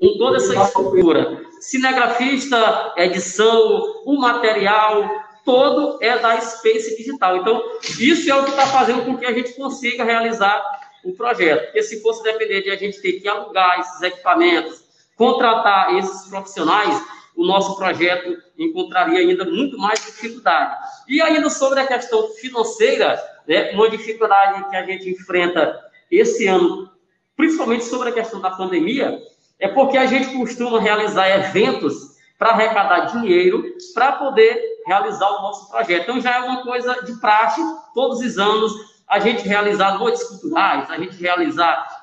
com 0.00 0.18
toda 0.18 0.38
essa 0.38 0.54
estrutura. 0.54 1.40
Cinegrafista, 1.60 2.94
edição, 2.96 4.02
o 4.04 4.18
material, 4.18 5.08
todo 5.44 5.98
é 6.02 6.18
da 6.18 6.40
Space 6.40 6.96
Digital. 6.96 7.38
Então, 7.38 7.62
isso 7.98 8.30
é 8.30 8.34
o 8.34 8.44
que 8.44 8.50
está 8.50 8.66
fazendo 8.66 9.04
com 9.04 9.16
que 9.16 9.24
a 9.24 9.32
gente 9.32 9.54
consiga 9.54 10.04
realizar 10.04 10.62
o 11.04 11.12
projeto. 11.12 11.66
Porque 11.66 11.82
se 11.82 12.02
fosse 12.02 12.22
depender 12.22 12.62
de 12.62 12.70
a 12.70 12.76
gente 12.76 13.00
ter 13.00 13.14
que 13.14 13.28
alugar 13.28 13.80
esses 13.80 14.02
equipamentos, 14.02 14.87
contratar 15.18 15.96
esses 15.96 16.30
profissionais, 16.30 17.04
o 17.36 17.44
nosso 17.44 17.76
projeto 17.76 18.36
encontraria 18.56 19.18
ainda 19.18 19.44
muito 19.44 19.76
mais 19.76 20.00
dificuldade. 20.00 20.76
E 21.08 21.20
ainda 21.20 21.50
sobre 21.50 21.80
a 21.80 21.86
questão 21.86 22.28
financeira, 22.30 23.20
né, 23.46 23.72
uma 23.72 23.90
dificuldade 23.90 24.70
que 24.70 24.76
a 24.76 24.86
gente 24.86 25.10
enfrenta 25.10 25.78
esse 26.10 26.46
ano, 26.46 26.90
principalmente 27.36 27.84
sobre 27.84 28.08
a 28.08 28.12
questão 28.12 28.40
da 28.40 28.50
pandemia, 28.50 29.20
é 29.58 29.68
porque 29.68 29.98
a 29.98 30.06
gente 30.06 30.36
costuma 30.36 30.80
realizar 30.80 31.28
eventos 31.28 32.16
para 32.38 32.50
arrecadar 32.50 33.06
dinheiro 33.06 33.64
para 33.92 34.12
poder 34.12 34.60
realizar 34.86 35.28
o 35.28 35.42
nosso 35.42 35.68
projeto. 35.68 36.02
Então 36.04 36.20
já 36.20 36.36
é 36.36 36.40
uma 36.40 36.62
coisa 36.62 37.02
de 37.04 37.20
praxe, 37.20 37.60
todos 37.92 38.20
os 38.20 38.38
anos 38.38 38.72
a 39.08 39.18
gente 39.18 39.46
realizar 39.46 39.98
noites 39.98 40.22
culturais, 40.24 40.88
a 40.90 40.98
gente 40.98 41.16
realizar 41.16 41.97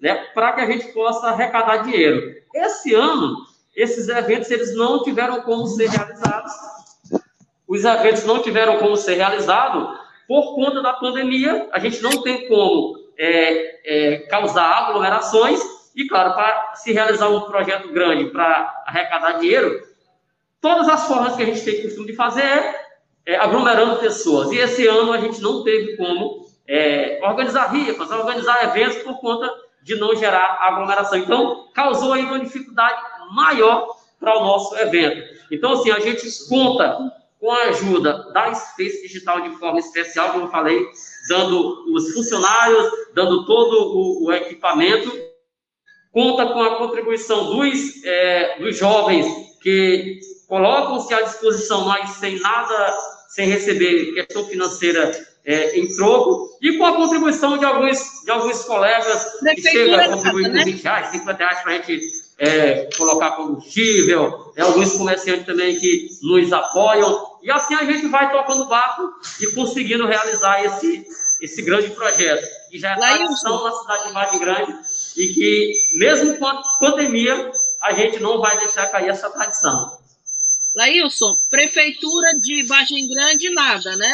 né, 0.00 0.14
para 0.34 0.52
que 0.52 0.60
a 0.60 0.66
gente 0.66 0.92
possa 0.92 1.28
arrecadar 1.28 1.78
dinheiro. 1.78 2.34
Esse 2.54 2.94
ano, 2.94 3.36
esses 3.74 4.08
eventos 4.08 4.50
eles 4.50 4.74
não 4.74 5.02
tiveram 5.02 5.42
como 5.42 5.66
ser 5.66 5.88
realizados. 5.88 6.52
Os 7.68 7.84
eventos 7.84 8.24
não 8.24 8.40
tiveram 8.40 8.78
como 8.78 8.96
ser 8.96 9.14
realizados 9.14 9.98
por 10.28 10.54
conta 10.54 10.82
da 10.82 10.92
pandemia. 10.92 11.68
A 11.72 11.78
gente 11.78 12.02
não 12.02 12.22
tem 12.22 12.48
como 12.48 12.96
é, 13.18 13.80
é, 13.84 14.16
causar 14.28 14.84
aglomerações. 14.84 15.60
E, 15.94 16.06
claro, 16.06 16.34
para 16.34 16.74
se 16.74 16.92
realizar 16.92 17.28
um 17.28 17.40
projeto 17.42 17.88
grande 17.92 18.26
para 18.26 18.82
arrecadar 18.86 19.32
dinheiro, 19.38 19.82
todas 20.60 20.88
as 20.88 21.06
formas 21.06 21.34
que 21.36 21.42
a 21.42 21.46
gente 21.46 21.64
tem 21.64 21.82
costume 21.82 22.06
de 22.06 22.12
fazer 22.12 22.42
é 22.42 22.86
é, 23.26 23.36
aglomerando 23.36 23.96
pessoas. 23.96 24.52
E 24.52 24.58
esse 24.58 24.86
ano 24.86 25.12
a 25.12 25.18
gente 25.18 25.42
não 25.42 25.64
teve 25.64 25.96
como 25.96 26.46
é, 26.66 27.18
organizar 27.22 27.66
rifas, 27.72 28.10
organizar 28.10 28.64
eventos 28.64 29.02
por 29.02 29.20
conta 29.20 29.52
de 29.86 29.94
não 29.94 30.16
gerar 30.16 30.58
aglomeração. 30.62 31.16
Então, 31.16 31.68
causou 31.72 32.12
aí 32.12 32.24
uma 32.24 32.40
dificuldade 32.40 33.00
maior 33.32 33.86
para 34.18 34.36
o 34.36 34.44
nosso 34.44 34.76
evento. 34.76 35.22
Então, 35.48 35.74
assim, 35.74 35.92
a 35.92 36.00
gente 36.00 36.26
conta 36.48 36.98
com 37.38 37.52
a 37.52 37.62
ajuda 37.66 38.32
da 38.32 38.52
Space 38.52 39.00
Digital 39.02 39.42
de 39.42 39.50
forma 39.56 39.78
especial, 39.78 40.32
como 40.32 40.46
eu 40.46 40.50
falei, 40.50 40.84
dando 41.28 41.84
os 41.94 42.12
funcionários, 42.12 42.90
dando 43.14 43.46
todo 43.46 43.96
o, 43.96 44.24
o 44.24 44.32
equipamento, 44.32 45.12
conta 46.10 46.46
com 46.46 46.62
a 46.62 46.78
contribuição 46.78 47.56
dos, 47.56 48.04
é, 48.04 48.58
dos 48.58 48.76
jovens 48.76 49.24
que 49.62 50.18
colocam-se 50.48 51.14
à 51.14 51.22
disposição, 51.22 51.84
mas 51.84 52.10
sem 52.10 52.40
nada 52.40 52.92
sem 53.28 53.48
receber 53.48 54.14
questão 54.14 54.44
financeira 54.46 55.12
é, 55.46 55.78
em 55.78 55.86
troco, 55.94 56.58
e 56.60 56.76
com 56.76 56.84
a 56.84 56.96
contribuição 56.96 57.56
de 57.56 57.64
alguns, 57.64 58.24
de 58.24 58.30
alguns 58.32 58.64
colegas 58.64 59.38
que 59.54 59.62
chegam 59.62 60.00
a 60.00 60.08
contribuir 60.08 60.50
com 60.50 60.64
20 60.64 60.74
né? 60.74 60.80
reais, 60.82 61.10
50 61.12 61.38
reais 61.38 61.60
para 61.60 61.72
a 61.72 61.74
gente 61.76 62.00
é, 62.36 62.88
colocar 62.96 63.30
combustível, 63.32 64.52
é, 64.56 64.62
alguns 64.62 64.94
comerciantes 64.94 65.46
também 65.46 65.78
que 65.78 66.08
nos 66.22 66.52
apoiam, 66.52 67.38
e 67.42 67.50
assim 67.50 67.76
a 67.76 67.84
gente 67.84 68.08
vai 68.08 68.30
tocando 68.32 68.66
barco 68.66 69.08
e 69.40 69.46
conseguindo 69.52 70.04
realizar 70.04 70.64
esse, 70.64 71.06
esse 71.40 71.62
grande 71.62 71.90
projeto, 71.90 72.44
que 72.68 72.78
já 72.80 72.94
é 72.94 72.96
tradição 72.96 73.62
na 73.62 73.70
cidade 73.70 74.06
de 74.08 74.12
Vargem 74.12 74.40
Grande, 74.40 74.74
e 75.16 75.28
que, 75.28 75.72
mesmo 75.94 76.36
com 76.38 76.46
a 76.46 76.60
pandemia, 76.80 77.52
a 77.82 77.92
gente 77.92 78.18
não 78.18 78.40
vai 78.40 78.58
deixar 78.58 78.88
cair 78.88 79.10
essa 79.10 79.30
tradição. 79.30 79.96
Laílson, 80.76 81.34
prefeitura 81.48 82.38
de 82.38 82.62
Vargem 82.64 83.08
Grande, 83.08 83.48
nada, 83.48 83.96
né? 83.96 84.12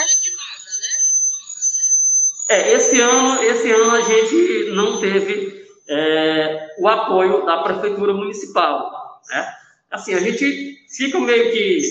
É, 2.49 2.73
esse 2.75 3.01
ano, 3.01 3.43
esse 3.43 3.71
ano 3.71 3.91
a 3.93 4.01
gente 4.01 4.71
não 4.73 5.01
teve 5.01 5.65
é, 5.89 6.69
o 6.79 6.89
apoio 6.89 7.45
da 7.47 7.63
prefeitura 7.63 8.13
municipal, 8.13 9.21
né? 9.31 9.55
Assim, 9.91 10.15
a 10.15 10.21
gente 10.21 10.79
fica 10.97 11.19
meio 11.21 11.53
que 11.53 11.83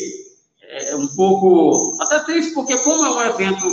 é, 0.64 0.96
um 0.96 1.08
pouco 1.16 1.98
até 2.02 2.20
triste, 2.20 2.54
porque 2.54 2.78
como 2.80 3.06
é 3.06 3.10
um 3.10 3.22
evento, 3.30 3.68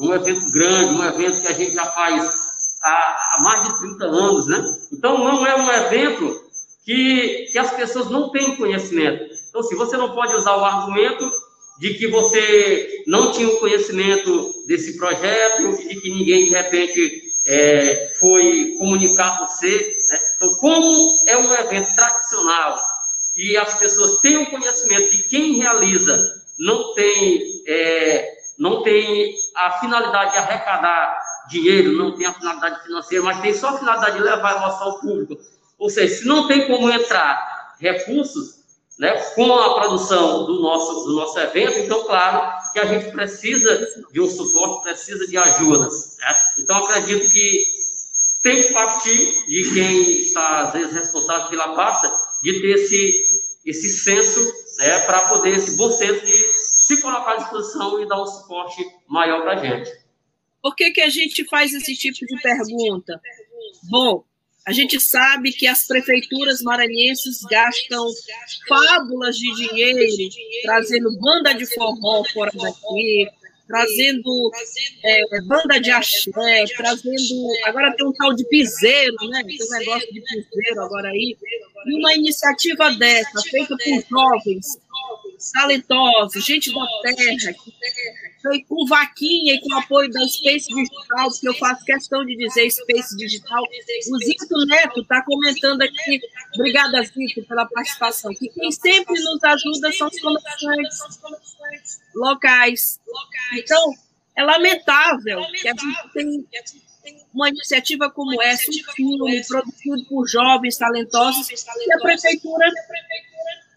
um 0.00 0.14
evento 0.14 0.50
grande, 0.50 0.94
um 0.94 1.04
evento 1.04 1.40
que 1.40 1.48
a 1.48 1.52
gente 1.52 1.72
já 1.72 1.86
faz 1.86 2.44
há, 2.82 3.34
há 3.36 3.42
mais 3.42 3.62
de 3.64 3.78
30 3.80 4.04
anos, 4.04 4.46
né? 4.46 4.64
Então 4.92 5.18
não 5.18 5.46
é 5.46 5.56
um 5.56 5.70
evento 5.72 6.44
que, 6.84 7.48
que 7.50 7.58
as 7.58 7.70
pessoas 7.72 8.10
não 8.10 8.30
têm 8.30 8.56
conhecimento. 8.56 9.34
Então, 9.48 9.62
se 9.62 9.74
você 9.74 9.96
não 9.96 10.14
pode 10.14 10.34
usar 10.34 10.56
o 10.56 10.64
argumento 10.64 11.30
de 11.78 11.94
que 11.94 12.06
você 12.06 13.02
não 13.06 13.32
tinha 13.32 13.48
o 13.48 13.58
conhecimento 13.58 14.64
desse 14.66 14.96
projeto, 14.96 15.76
de 15.76 16.00
que 16.00 16.10
ninguém, 16.10 16.44
de 16.44 16.50
repente, 16.50 17.22
é, 17.46 18.12
foi 18.18 18.74
comunicar 18.78 19.46
você. 19.46 19.96
Né? 20.10 20.18
Então, 20.36 20.54
como 20.56 21.24
é 21.26 21.36
um 21.36 21.54
evento 21.54 21.94
tradicional 21.94 22.80
e 23.36 23.56
as 23.56 23.74
pessoas 23.78 24.20
têm 24.20 24.36
o 24.38 24.46
conhecimento 24.46 25.10
de 25.10 25.24
quem 25.24 25.56
realiza, 25.56 26.16
não 26.58 26.94
tem, 26.94 27.42
é, 27.66 28.32
não 28.58 28.82
tem 28.82 29.34
a 29.56 29.72
finalidade 29.80 30.32
de 30.32 30.38
arrecadar 30.38 31.18
dinheiro, 31.48 31.92
não 31.92 32.16
tem 32.16 32.26
a 32.26 32.32
finalidade 32.32 32.82
financeira, 32.84 33.24
mas 33.24 33.40
tem 33.40 33.52
só 33.52 33.70
a 33.70 33.78
finalidade 33.78 34.16
de 34.16 34.22
levar 34.22 34.54
a 34.54 34.56
emoção 34.56 35.00
público. 35.00 35.36
Ou 35.78 35.90
seja, 35.90 36.14
se 36.14 36.26
não 36.26 36.46
tem 36.46 36.66
como 36.66 36.88
entrar 36.90 37.74
recursos, 37.80 38.63
né, 38.98 39.12
com 39.34 39.52
a 39.52 39.74
produção 39.74 40.46
do 40.46 40.60
nosso, 40.60 41.04
do 41.04 41.16
nosso 41.16 41.38
evento, 41.40 41.78
então, 41.80 42.04
claro, 42.04 42.72
que 42.72 42.78
a 42.78 42.86
gente 42.86 43.10
precisa 43.10 43.88
de 44.12 44.20
um 44.20 44.28
suporte, 44.28 44.84
precisa 44.84 45.26
de 45.26 45.36
ajudas. 45.36 46.16
Né? 46.18 46.34
Então, 46.58 46.76
acredito 46.76 47.30
que 47.30 47.72
tem 48.42 48.62
que 48.62 48.72
partir 48.72 49.46
de 49.46 49.74
quem 49.74 50.20
está, 50.20 50.60
às 50.60 50.72
vezes, 50.72 50.92
responsável 50.92 51.48
pela 51.48 51.74
pasta, 51.74 52.14
de 52.42 52.60
ter 52.60 52.74
esse, 52.74 53.58
esse 53.64 53.88
senso, 53.88 54.40
né, 54.78 55.00
para 55.00 55.28
poder, 55.28 55.56
esse 55.56 55.76
bom 55.76 55.90
senso 55.90 56.24
de 56.24 56.54
se 56.58 57.00
colocar 57.00 57.32
à 57.32 57.36
disposição 57.36 58.00
e 58.00 58.06
dar 58.06 58.22
um 58.22 58.26
suporte 58.26 58.84
maior 59.08 59.42
para 59.42 59.54
a 59.54 59.56
gente. 59.56 59.90
Por 60.62 60.76
que, 60.76 60.90
que 60.92 61.00
a 61.00 61.08
gente 61.08 61.44
faz 61.46 61.72
esse 61.72 61.94
tipo 61.96 62.26
de 62.26 62.40
pergunta? 62.40 63.20
Bom, 63.90 64.24
a 64.66 64.72
gente 64.72 64.98
sabe 64.98 65.52
que 65.52 65.66
as 65.66 65.86
prefeituras 65.86 66.62
maranhenses 66.62 67.42
gastam 67.50 68.06
fábulas 68.66 69.36
de 69.36 69.54
dinheiro 69.54 70.00
trazendo 70.62 71.18
banda 71.18 71.52
de 71.52 71.66
forró 71.74 72.24
fora 72.32 72.50
daqui, 72.54 73.28
trazendo 73.68 74.50
é, 75.04 75.42
banda 75.42 75.78
de 75.78 75.90
axé, 75.90 76.64
trazendo. 76.76 77.48
Agora 77.66 77.94
tem 77.94 78.06
um 78.06 78.12
tal 78.12 78.32
de 78.34 78.44
piseiro, 78.48 79.16
né? 79.28 79.42
Tem 79.44 79.58
um 79.60 79.78
negócio 79.78 80.12
de 80.12 80.20
piseiro 80.22 80.80
agora 80.80 81.08
aí. 81.08 81.36
E 81.86 81.94
uma 81.98 82.14
iniciativa 82.14 82.90
dessa, 82.94 83.42
feita 83.42 83.76
por 83.76 84.04
jovens, 84.10 84.78
talentosos, 85.52 86.42
gente 86.42 86.72
da 86.72 86.86
terra, 87.02 87.54
foi 88.44 88.62
com 88.64 88.84
vaquinha 88.86 89.54
e 89.54 89.60
com 89.60 89.74
apoio 89.74 90.10
da 90.10 90.20
Space 90.28 90.68
Digital, 90.68 91.30
porque 91.30 91.48
eu 91.48 91.54
faço 91.54 91.82
questão 91.86 92.26
de 92.26 92.36
dizer 92.36 92.70
Space 92.70 93.16
Digital. 93.16 93.62
O 93.62 94.18
Zito 94.18 94.66
Neto 94.66 95.00
está 95.00 95.22
comentando 95.22 95.80
aqui, 95.80 96.20
obrigada, 96.54 97.02
Zito, 97.02 97.42
pela 97.48 97.64
participação, 97.64 98.34
que 98.34 98.50
quem 98.50 98.70
sempre 98.70 99.14
nos 99.18 99.42
ajuda 99.42 99.90
são 99.92 100.08
os 100.08 100.20
comerciantes 100.20 100.98
locais. 102.14 103.00
Então, 103.54 103.94
é 104.36 104.44
lamentável 104.44 105.40
que 105.60 105.66
a 105.66 105.72
gente 105.72 106.08
tem 106.12 106.46
uma 107.32 107.48
iniciativa 107.48 108.10
como 108.10 108.40
essa, 108.42 108.70
um 108.70 108.92
filme 108.92 109.44
produzido 109.46 110.04
por 110.06 110.26
jovens 110.26 110.76
talentosos, 110.76 111.48
e 111.50 111.92
a 111.92 111.98
prefeitura 111.98 112.70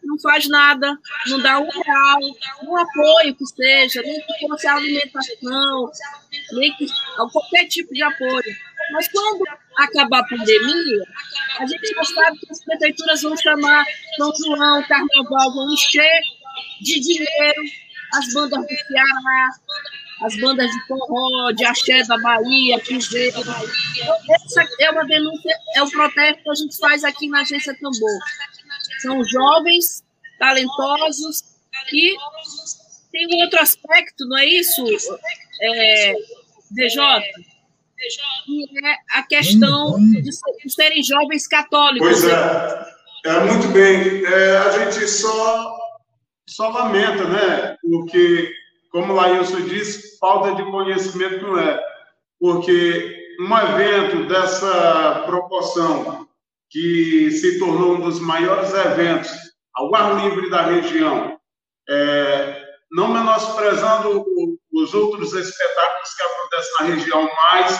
não 0.08 0.18
faz 0.20 0.48
nada, 0.48 0.98
não 1.28 1.40
dá 1.42 1.60
um 1.60 1.70
real, 1.70 2.20
um 2.64 2.78
apoio 2.78 3.36
que 3.36 3.46
seja, 3.46 4.02
nem 4.02 4.20
que 4.22 4.48
fosse 4.48 4.68
alimentação, 4.68 5.92
nem 6.54 6.74
que 6.78 6.88
qualquer 7.32 7.68
tipo 7.68 7.94
de 7.94 8.02
apoio. 8.02 8.56
Mas 8.94 9.08
quando 9.10 9.44
acabar 9.78 10.20
a 10.20 10.28
pandemia, 10.28 11.04
a 11.60 11.66
gente 11.66 11.88
já 11.88 12.04
sabe 12.04 12.40
que 12.40 12.52
as 12.52 12.64
prefeituras 12.64 13.22
vão 13.22 13.36
chamar 13.36 13.86
São 14.18 14.32
João, 14.36 14.84
Carnaval, 14.88 15.54
vão 15.54 15.74
encher 15.74 16.22
de 16.82 17.00
dinheiro 17.00 17.62
as 18.14 18.34
bandas 18.34 18.62
do 18.62 18.68
Ceará, 18.68 19.50
as 20.24 20.40
bandas 20.40 20.72
de 20.72 20.88
forró, 20.88 21.52
de 21.52 21.66
axé 21.66 22.04
da 22.04 22.18
Bahia, 22.18 22.80
piseiro. 22.80 23.40
Essa 23.40 24.64
é 24.80 24.90
uma 24.92 25.06
denúncia, 25.06 25.54
é 25.76 25.84
o 25.84 25.90
protesto 25.90 26.44
que 26.44 26.50
a 26.50 26.56
gente 26.56 26.78
faz 26.78 27.04
aqui 27.04 27.28
na 27.28 27.42
Agência 27.42 27.76
Tambor. 27.76 28.20
São 29.02 29.24
jovens, 29.24 30.04
talentosos, 30.40 31.44
e 31.92 32.16
tem 33.12 33.28
um 33.28 33.44
outro 33.44 33.60
aspecto, 33.60 34.28
não 34.28 34.38
é 34.38 34.46
isso, 34.46 34.84
é, 35.62 36.14
DJ? 36.72 37.22
Que 38.46 38.86
é 38.86 39.20
a 39.20 39.24
questão 39.24 39.98
de 40.00 40.72
serem 40.72 41.04
jovens 41.04 41.48
católicos. 41.48 42.08
Pois 42.08 42.24
é, 42.26 42.86
é 43.26 43.40
muito 43.40 43.68
bem. 43.70 44.24
É, 44.26 44.58
a 44.58 44.70
gente 44.72 45.08
só, 45.08 45.76
só 46.48 46.70
lamenta, 46.70 47.24
né? 47.26 47.76
Porque, 47.82 48.52
como 48.92 49.14
o 49.14 49.16
Lailson 49.16 49.62
disse, 49.62 50.18
falta 50.20 50.56
de 50.56 50.70
conhecimento 50.70 51.42
não 51.42 51.60
é. 51.60 51.80
Porque 52.40 53.18
um 53.40 53.58
evento 53.58 54.28
dessa 54.28 55.24
proporção, 55.26 56.27
que 56.70 57.32
se 57.32 57.60
tornou 57.60 57.96
um 57.96 58.02
dos 58.02 58.20
maiores 58.20 58.74
eventos 58.74 59.32
ao 59.76 59.94
ar 59.96 60.24
livre 60.24 60.50
da 60.50 60.64
região, 60.64 61.40
é, 61.90 62.64
não 62.92 63.10
menosprezando 63.10 64.26
os 64.74 64.94
outros 64.94 65.34
espetáculos 65.34 66.10
que 66.16 66.24
acontecem 66.24 66.74
na 66.80 66.96
região, 66.96 67.30
mas 67.52 67.80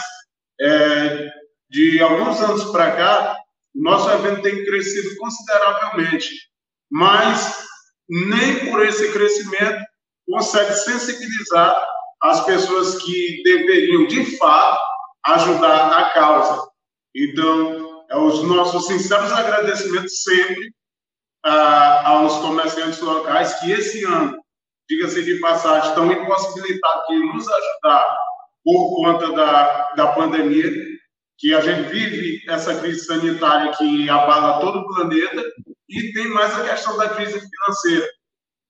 é, 0.60 1.28
de 1.70 2.00
alguns 2.02 2.40
anos 2.40 2.64
para 2.72 2.92
cá, 2.96 3.36
o 3.74 3.82
nosso 3.82 4.10
evento 4.10 4.42
tem 4.42 4.64
crescido 4.64 5.16
consideravelmente, 5.16 6.28
mas 6.90 7.66
nem 8.08 8.70
por 8.70 8.84
esse 8.84 9.12
crescimento 9.12 9.82
consegue 10.26 10.72
sensibilizar 10.72 11.76
as 12.22 12.44
pessoas 12.44 13.02
que 13.02 13.42
deveriam, 13.44 14.06
de 14.06 14.36
fato, 14.36 14.80
ajudar 15.26 15.92
a 15.92 16.10
causa. 16.12 16.68
Então, 17.14 17.87
os 18.16 18.42
nossos 18.42 18.86
sinceros 18.86 19.32
agradecimentos 19.32 20.22
sempre 20.22 20.72
ah, 21.44 22.08
aos 22.08 22.38
comerciantes 22.38 23.00
locais 23.00 23.54
que 23.60 23.70
esse 23.70 24.04
ano, 24.04 24.36
diga-se 24.88 25.22
de 25.22 25.38
passagem, 25.40 25.88
estão 25.88 26.10
impossibilitados 26.10 27.06
de 27.08 27.18
nos 27.26 27.46
ajudar 27.48 28.16
por 28.64 28.96
conta 28.96 29.32
da, 29.32 29.92
da 29.94 30.06
pandemia, 30.08 30.70
que 31.38 31.54
a 31.54 31.60
gente 31.60 31.88
vive 31.90 32.42
essa 32.48 32.74
crise 32.80 33.04
sanitária 33.04 33.72
que 33.76 34.10
abala 34.10 34.60
todo 34.60 34.80
o 34.80 34.88
planeta 34.88 35.44
e 35.88 36.12
tem 36.12 36.28
mais 36.28 36.58
a 36.58 36.68
questão 36.68 36.96
da 36.96 37.10
crise 37.10 37.40
financeira. 37.40 38.08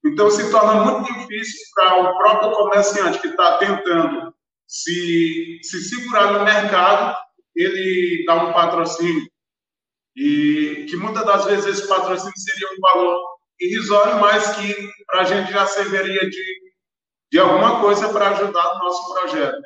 Então, 0.05 0.31
se 0.31 0.51
torna 0.51 0.85
muito 0.85 1.13
difícil 1.13 1.61
para 1.75 2.01
o 2.01 2.19
próprio 2.19 2.53
comerciante 2.53 3.21
que 3.21 3.29
está 3.29 3.59
tentando 3.59 4.33
se, 4.67 5.59
se 5.63 5.81
segurar 5.89 6.33
no 6.33 6.45
mercado 6.45 7.17
ele 7.55 8.25
dá 8.27 8.35
um 8.35 8.53
patrocínio 8.53 9.27
e 10.17 10.87
que 10.89 10.97
muitas 10.97 11.25
das 11.25 11.45
vezes 11.45 11.67
esse 11.67 11.89
patrocínio 11.89 12.33
seria 12.37 12.69
um 12.73 12.81
valor 12.81 13.39
irrisório, 13.61 14.21
mas 14.21 14.57
que 14.57 14.91
para 15.07 15.21
a 15.21 15.25
gente 15.25 15.53
já 15.53 15.67
serviria 15.67 16.29
de, 16.29 16.45
de 17.33 17.39
alguma 17.39 17.81
coisa 17.81 18.09
para 18.09 18.31
ajudar 18.31 18.75
no 18.75 18.81
nosso 18.81 19.15
projeto. 19.15 19.63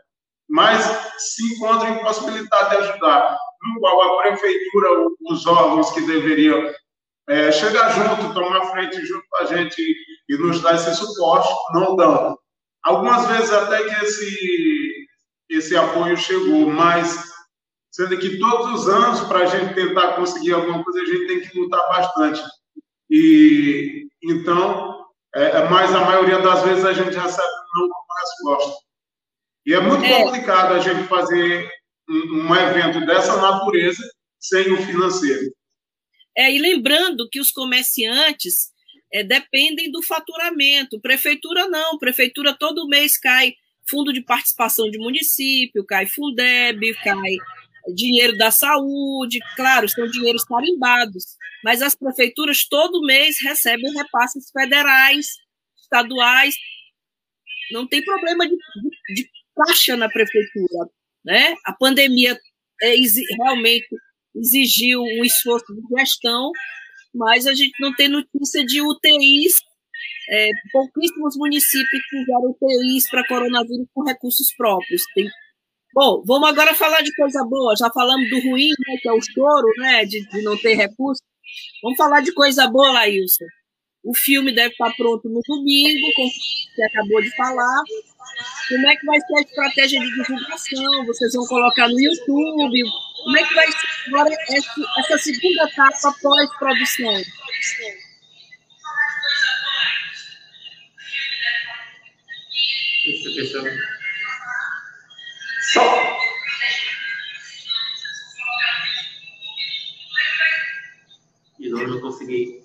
Mas 0.49 0.85
se 1.19 1.55
encontra 1.55 1.89
impossibilidade 1.89 2.71
de 2.71 2.77
ajudar, 2.77 3.39
no 3.63 3.81
qual 3.81 4.03
a 4.03 4.23
prefeitura, 4.23 5.09
os 5.31 5.47
órgãos 5.47 5.91
que 5.93 6.03
deveriam 6.03 6.71
é, 7.29 7.51
chegar 7.51 7.91
junto, 7.91 8.35
tomar 8.35 8.67
frente 8.73 9.01
junto 9.07 9.25
com 9.31 9.45
a 9.45 9.47
gente 9.47 9.81
e 10.29 10.37
nos 10.37 10.61
dar 10.61 10.75
esse 10.75 10.95
suporte, 10.95 11.49
não 11.73 11.97
dão. 11.97 12.37
Algumas 12.83 13.27
vezes 13.29 13.53
até 13.53 13.83
que 13.85 14.05
esse, 14.05 15.07
esse 15.49 15.77
apoio 15.77 16.17
chegou, 16.17 16.69
mas 16.69 17.32
sendo 17.93 18.19
que 18.19 18.39
todos 18.39 18.81
os 18.81 18.89
anos, 18.89 19.21
para 19.29 19.41
a 19.41 19.47
gente 19.47 19.75
tentar 19.75 20.15
conseguir 20.15 20.55
alguma 20.55 20.83
coisa, 20.83 21.03
a 21.03 21.05
gente 21.05 21.27
tem 21.27 21.41
que 21.41 21.59
lutar 21.59 21.87
bastante. 21.89 22.43
E 23.11 24.09
então, 24.25 25.05
é, 25.35 25.45
é 25.45 25.69
mas 25.69 25.95
a 25.95 26.01
maioria 26.01 26.39
das 26.39 26.63
vezes 26.63 26.85
a 26.85 26.95
gente 26.95 27.15
recebe 27.15 27.53
não 27.75 27.89
como 27.89 28.21
resposta. 28.21 28.83
E 29.67 29.75
é 29.75 29.81
muito 29.81 30.05
é. 30.05 30.23
complicado 30.23 30.73
a 30.73 30.79
gente 30.81 31.07
fazer 31.07 31.71
um, 32.09 32.47
um 32.47 32.57
evento 32.57 33.05
dessa 33.05 33.37
natureza 33.37 34.03
sem 34.41 34.73
o 34.73 34.83
financeiro. 34.83 35.53
É, 36.37 36.51
e 36.51 36.59
lembrando 36.59 37.29
que 37.31 37.39
os 37.39 37.51
comerciantes 37.51 38.73
é, 39.13 39.23
dependem 39.23 39.91
do 39.91 40.03
faturamento. 40.03 40.99
Prefeitura 41.01 41.69
não, 41.69 41.99
prefeitura 41.99 42.57
todo 42.59 42.89
mês 42.89 43.19
cai 43.19 43.55
fundo 43.89 44.13
de 44.13 44.23
participação 44.23 44.91
de 44.91 44.99
município, 44.99 45.85
cai 45.85 46.07
Fundeb, 46.07 46.95
cai 47.03 47.37
dinheiro 47.95 48.37
da 48.37 48.51
saúde, 48.51 49.39
claro, 49.57 49.89
são 49.89 50.07
dinheiros 50.09 50.45
carimbados, 50.45 51.25
mas 51.65 51.83
as 51.83 51.95
prefeituras 51.95 52.67
todo 52.69 53.07
mês 53.07 53.37
recebem 53.43 53.93
repasses 53.93 54.51
federais, 54.51 55.27
estaduais, 55.81 56.55
não 57.71 57.87
tem 57.87 58.03
problema 58.05 58.47
de, 58.47 58.55
de, 58.57 59.15
de 59.15 59.31
taxa 59.55 59.97
na 59.97 60.09
prefeitura, 60.09 60.89
né? 61.25 61.55
A 61.65 61.73
pandemia 61.73 62.39
é, 62.83 62.95
realmente 63.43 63.89
exigiu 64.35 65.01
um 65.01 65.25
esforço 65.25 65.67
de 65.75 65.99
gestão, 65.99 66.51
mas 67.15 67.47
a 67.47 67.55
gente 67.55 67.75
não 67.81 67.95
tem 67.95 68.09
notícia 68.09 68.65
de 68.65 68.81
UTIs, 68.81 69.61
é, 70.31 70.49
pouquíssimos 70.73 71.37
municípios 71.37 72.03
fizeram 72.09 72.57
UTIs 72.61 73.11
para 73.11 73.27
coronavírus 73.27 73.87
com 73.95 74.03
recursos 74.03 74.55
próprios, 74.57 75.03
tem 75.15 75.29
Bom, 75.95 76.23
vamos 76.25 76.49
agora 76.49 76.75
falar 76.75 77.03
de 77.03 77.15
coisa 77.15 77.45
boa. 77.45 77.75
Já 77.77 77.91
falamos 77.91 78.29
do 78.31 78.41
ruim, 78.41 78.69
né, 78.69 78.97
que 79.01 79.09
é 79.09 79.13
o 79.13 79.21
choro, 79.21 79.69
né, 79.79 80.05
de, 80.07 80.27
de 80.27 80.43
não 80.43 80.57
ter 80.57 80.75
recurso. 80.75 81.23
Vamos 81.83 81.99
falar 81.99 82.23
de 82.23 82.33
coisa 82.33 82.67
boa, 82.69 82.93
Laílson. 82.93 83.45
O 84.03 84.15
filme 84.15 84.53
deve 84.53 84.71
estar 84.71 84.91
pronto 84.97 85.29
no 85.29 85.41
domingo, 85.47 86.13
como 86.17 86.31
você 86.31 86.83
acabou 86.85 87.23
de 87.23 87.31
falar. 87.37 87.83
Como 88.69 88.89
é 88.89 88.97
que 88.97 89.07
vai 89.07 89.21
ser 89.21 89.37
a 89.37 89.41
estratégia 89.43 90.01
de 90.01 90.15
divulgação? 90.15 91.07
Vocês 91.07 91.33
vão 91.35 91.47
colocar 91.47 91.89
no 91.89 92.01
YouTube? 92.01 92.83
Como 93.23 93.39
é 93.39 93.47
que 93.47 93.55
vai 93.55 93.67
ser 93.71 93.87
agora 94.09 94.35
essa, 94.51 95.19
segunda 95.19 95.65
etapa 95.65 96.17
pós-produção? 96.21 97.23
Isso, 103.05 104.02
só. 105.73 106.19
E 111.59 111.69
não, 111.69 111.87
não 111.87 112.01
consegui. 112.01 112.63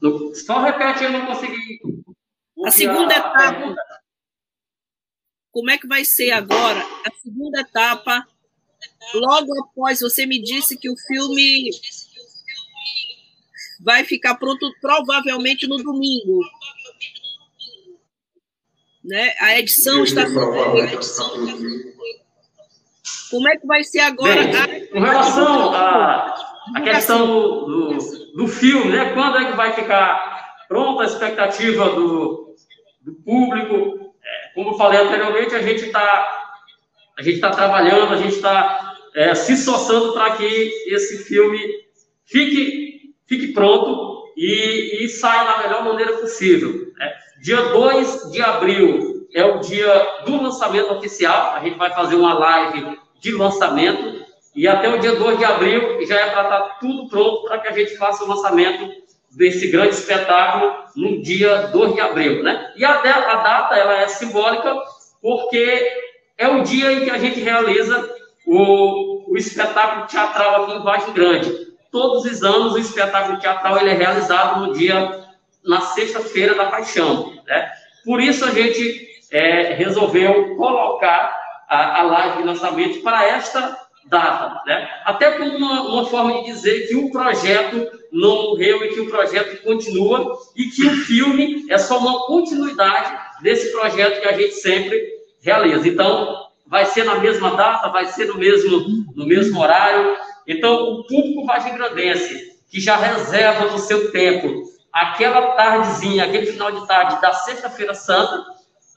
Não, 0.00 0.34
só 0.34 0.60
repete, 0.60 1.04
eu 1.04 1.12
não 1.12 1.26
consegui. 1.26 1.80
A 2.64 2.70
segunda 2.70 3.14
etapa. 3.14 3.76
Como 5.52 5.70
é 5.70 5.78
que 5.78 5.86
vai 5.86 6.04
ser 6.04 6.30
agora? 6.32 6.80
A 7.04 7.10
segunda 7.22 7.60
etapa, 7.60 8.26
logo 9.14 9.52
após 9.62 10.00
você 10.00 10.26
me 10.26 10.40
disse 10.40 10.76
que 10.76 10.90
o 10.90 10.96
filme 10.96 11.70
vai 13.80 14.04
ficar 14.04 14.36
pronto 14.36 14.72
provavelmente 14.80 15.66
no 15.66 15.76
domingo. 15.78 16.40
né? 19.02 19.34
A 19.40 19.58
edição 19.58 20.04
está 20.04 20.24
Como 23.30 23.48
é 23.48 23.56
que 23.56 23.66
vai 23.66 23.84
ser 23.84 24.00
agora? 24.00 24.44
Bem. 24.44 24.86
Com 24.86 25.00
relação 25.00 25.74
à 25.74 26.34
a, 26.74 26.80
questão 26.82 27.26
do, 27.26 27.66
do, 27.66 28.36
do, 28.36 28.48
filme, 28.48 28.90
né? 28.92 29.12
Quando 29.14 29.38
é 29.38 29.50
que 29.50 29.56
vai 29.56 29.72
ficar 29.72 30.56
pronta 30.68 31.02
a 31.02 31.06
expectativa 31.06 31.90
do, 31.90 32.54
do 33.02 33.14
público? 33.24 34.14
É, 34.22 34.54
como 34.54 34.70
eu 34.70 34.74
falei 34.74 35.00
anteriormente, 35.00 35.54
a 35.54 35.62
gente 35.62 35.86
está 35.86 36.36
a 37.20 37.22
gente 37.22 37.34
está 37.34 37.50
trabalhando, 37.50 38.14
a 38.14 38.16
gente 38.16 38.34
está 38.34 38.94
é, 39.14 39.34
se 39.34 39.52
esforçando 39.52 40.14
para 40.14 40.36
que 40.36 40.44
esse 40.86 41.24
filme 41.24 41.58
fique, 42.24 43.14
fique 43.26 43.48
pronto 43.48 44.32
e, 44.36 45.04
e 45.04 45.08
saia 45.08 45.44
da 45.44 45.58
melhor 45.58 45.84
maneira 45.84 46.14
possível. 46.14 46.90
Né? 46.96 47.12
Dia 47.42 47.60
2 47.60 48.30
de 48.32 48.40
abril 48.40 49.28
é 49.34 49.44
o 49.44 49.58
dia 49.58 50.22
do 50.24 50.42
lançamento 50.42 50.92
oficial, 50.94 51.54
a 51.54 51.60
gente 51.60 51.76
vai 51.76 51.92
fazer 51.92 52.14
uma 52.14 52.32
live 52.32 52.98
de 53.20 53.32
lançamento, 53.32 54.24
e 54.54 54.66
até 54.66 54.88
o 54.88 54.98
dia 54.98 55.14
2 55.14 55.38
de 55.38 55.44
abril 55.44 56.04
já 56.06 56.16
é 56.16 56.30
para 56.30 56.42
estar 56.42 56.60
tá 56.60 56.76
tudo 56.80 57.08
pronto 57.08 57.42
para 57.44 57.58
que 57.58 57.68
a 57.68 57.72
gente 57.72 57.96
faça 57.96 58.24
o 58.24 58.28
lançamento 58.28 58.90
desse 59.30 59.68
grande 59.68 59.94
espetáculo 59.94 60.74
no 60.96 61.22
dia 61.22 61.68
2 61.68 61.94
de 61.94 62.00
abril, 62.00 62.42
né? 62.42 62.72
E 62.76 62.84
a, 62.84 62.98
a 62.98 63.34
data, 63.36 63.76
ela 63.76 64.00
é 64.00 64.08
simbólica 64.08 64.76
porque 65.22 65.88
é 66.36 66.48
o 66.48 66.62
dia 66.62 66.92
em 66.92 67.04
que 67.04 67.10
a 67.10 67.18
gente 67.18 67.40
realiza 67.40 68.10
o, 68.46 69.32
o 69.32 69.36
espetáculo 69.36 70.06
teatral 70.06 70.64
aqui 70.64 70.72
em 70.72 70.82
Vargem 70.82 71.12
Grande. 71.12 71.70
Todos 71.92 72.24
os 72.24 72.42
anos 72.42 72.74
o 72.74 72.78
espetáculo 72.78 73.38
teatral 73.38 73.78
ele 73.78 73.90
é 73.90 73.94
realizado 73.94 74.66
no 74.66 74.72
dia, 74.72 75.24
na 75.64 75.80
sexta-feira 75.82 76.54
da 76.54 76.66
Paixão. 76.66 77.32
Né? 77.46 77.70
Por 78.04 78.20
isso 78.20 78.44
a 78.44 78.50
gente 78.50 79.08
é, 79.30 79.74
resolveu 79.74 80.56
colocar 80.56 81.39
a, 81.70 82.00
a 82.00 82.02
live 82.02 82.38
de 82.38 82.48
lançamento 82.48 83.00
para 83.00 83.24
esta 83.24 83.78
data. 84.06 84.60
Né? 84.66 84.88
Até 85.04 85.38
como 85.38 85.56
uma, 85.56 85.82
uma 85.82 86.06
forma 86.06 86.42
de 86.42 86.46
dizer 86.46 86.88
que 86.88 86.96
o 86.96 87.10
projeto 87.12 87.88
não 88.12 88.50
morreu 88.50 88.84
e 88.84 88.88
que 88.88 89.00
o 89.00 89.08
projeto 89.08 89.62
continua 89.62 90.36
e 90.56 90.64
que 90.64 90.84
o 90.84 90.96
filme 91.04 91.64
é 91.70 91.78
só 91.78 91.98
uma 91.98 92.26
continuidade 92.26 93.16
desse 93.40 93.70
projeto 93.70 94.20
que 94.20 94.28
a 94.28 94.32
gente 94.32 94.54
sempre 94.54 95.00
realiza. 95.40 95.86
Então, 95.86 96.44
vai 96.66 96.84
ser 96.86 97.04
na 97.04 97.16
mesma 97.16 97.56
data, 97.56 97.88
vai 97.88 98.06
ser 98.06 98.26
no 98.26 98.36
mesmo, 98.36 99.04
no 99.14 99.24
mesmo 99.24 99.60
horário. 99.60 100.16
Então, 100.48 100.74
o 100.74 101.04
público 101.04 101.46
vagigrandense, 101.46 102.50
que 102.68 102.80
já 102.80 102.96
reserva 102.96 103.66
no 103.66 103.78
seu 103.78 104.10
tempo 104.10 104.64
aquela 104.92 105.52
tardezinha, 105.52 106.24
aquele 106.24 106.46
final 106.46 106.72
de 106.72 106.84
tarde 106.88 107.20
da 107.20 107.32
Sexta-feira 107.32 107.94
Santa, 107.94 108.44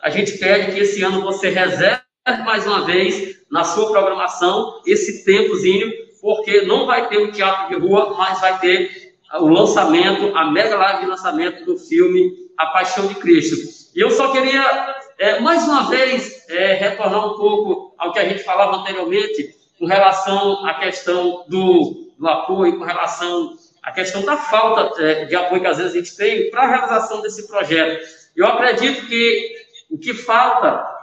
a 0.02 0.10
gente 0.10 0.40
pede 0.40 0.72
que 0.72 0.80
esse 0.80 1.04
ano 1.04 1.22
você 1.22 1.50
reserve 1.50 2.03
mais 2.26 2.66
uma 2.66 2.86
vez 2.86 3.38
na 3.52 3.64
sua 3.66 3.92
programação 3.92 4.82
esse 4.86 5.26
tempozinho, 5.26 5.92
porque 6.22 6.62
não 6.62 6.86
vai 6.86 7.10
ter 7.10 7.18
o 7.18 7.32
teatro 7.32 7.76
de 7.76 7.86
rua, 7.86 8.16
mas 8.18 8.40
vai 8.40 8.58
ter 8.60 9.14
o 9.40 9.48
lançamento, 9.50 10.36
a 10.36 10.50
mega 10.50 10.76
live 10.78 11.02
de 11.02 11.10
lançamento 11.10 11.66
do 11.66 11.78
filme 11.78 12.32
A 12.58 12.68
Paixão 12.68 13.08
de 13.08 13.16
Cristo. 13.16 13.58
E 13.94 14.00
eu 14.00 14.10
só 14.10 14.32
queria, 14.32 14.96
é, 15.20 15.40
mais 15.42 15.64
uma 15.64 15.90
vez, 15.90 16.48
é, 16.50 16.74
retornar 16.74 17.34
um 17.34 17.36
pouco 17.36 17.94
ao 17.98 18.14
que 18.14 18.20
a 18.20 18.26
gente 18.26 18.44
falava 18.44 18.78
anteriormente, 18.78 19.56
com 19.78 19.86
relação 19.86 20.66
à 20.66 20.76
questão 20.76 21.44
do, 21.50 22.14
do 22.18 22.28
apoio, 22.28 22.78
com 22.78 22.86
relação 22.86 23.58
à 23.82 23.92
questão 23.92 24.24
da 24.24 24.38
falta 24.38 25.02
é, 25.04 25.26
de 25.26 25.36
apoio 25.36 25.60
que 25.60 25.68
às 25.68 25.78
vezes 25.78 25.92
a 25.92 25.98
gente 25.98 26.16
tem 26.16 26.50
para 26.50 26.64
a 26.64 26.68
realização 26.68 27.22
desse 27.22 27.46
projeto. 27.48 28.02
Eu 28.34 28.48
acredito 28.48 29.08
que 29.08 29.56
o 29.92 29.98
que 29.98 30.14
falta 30.14 30.94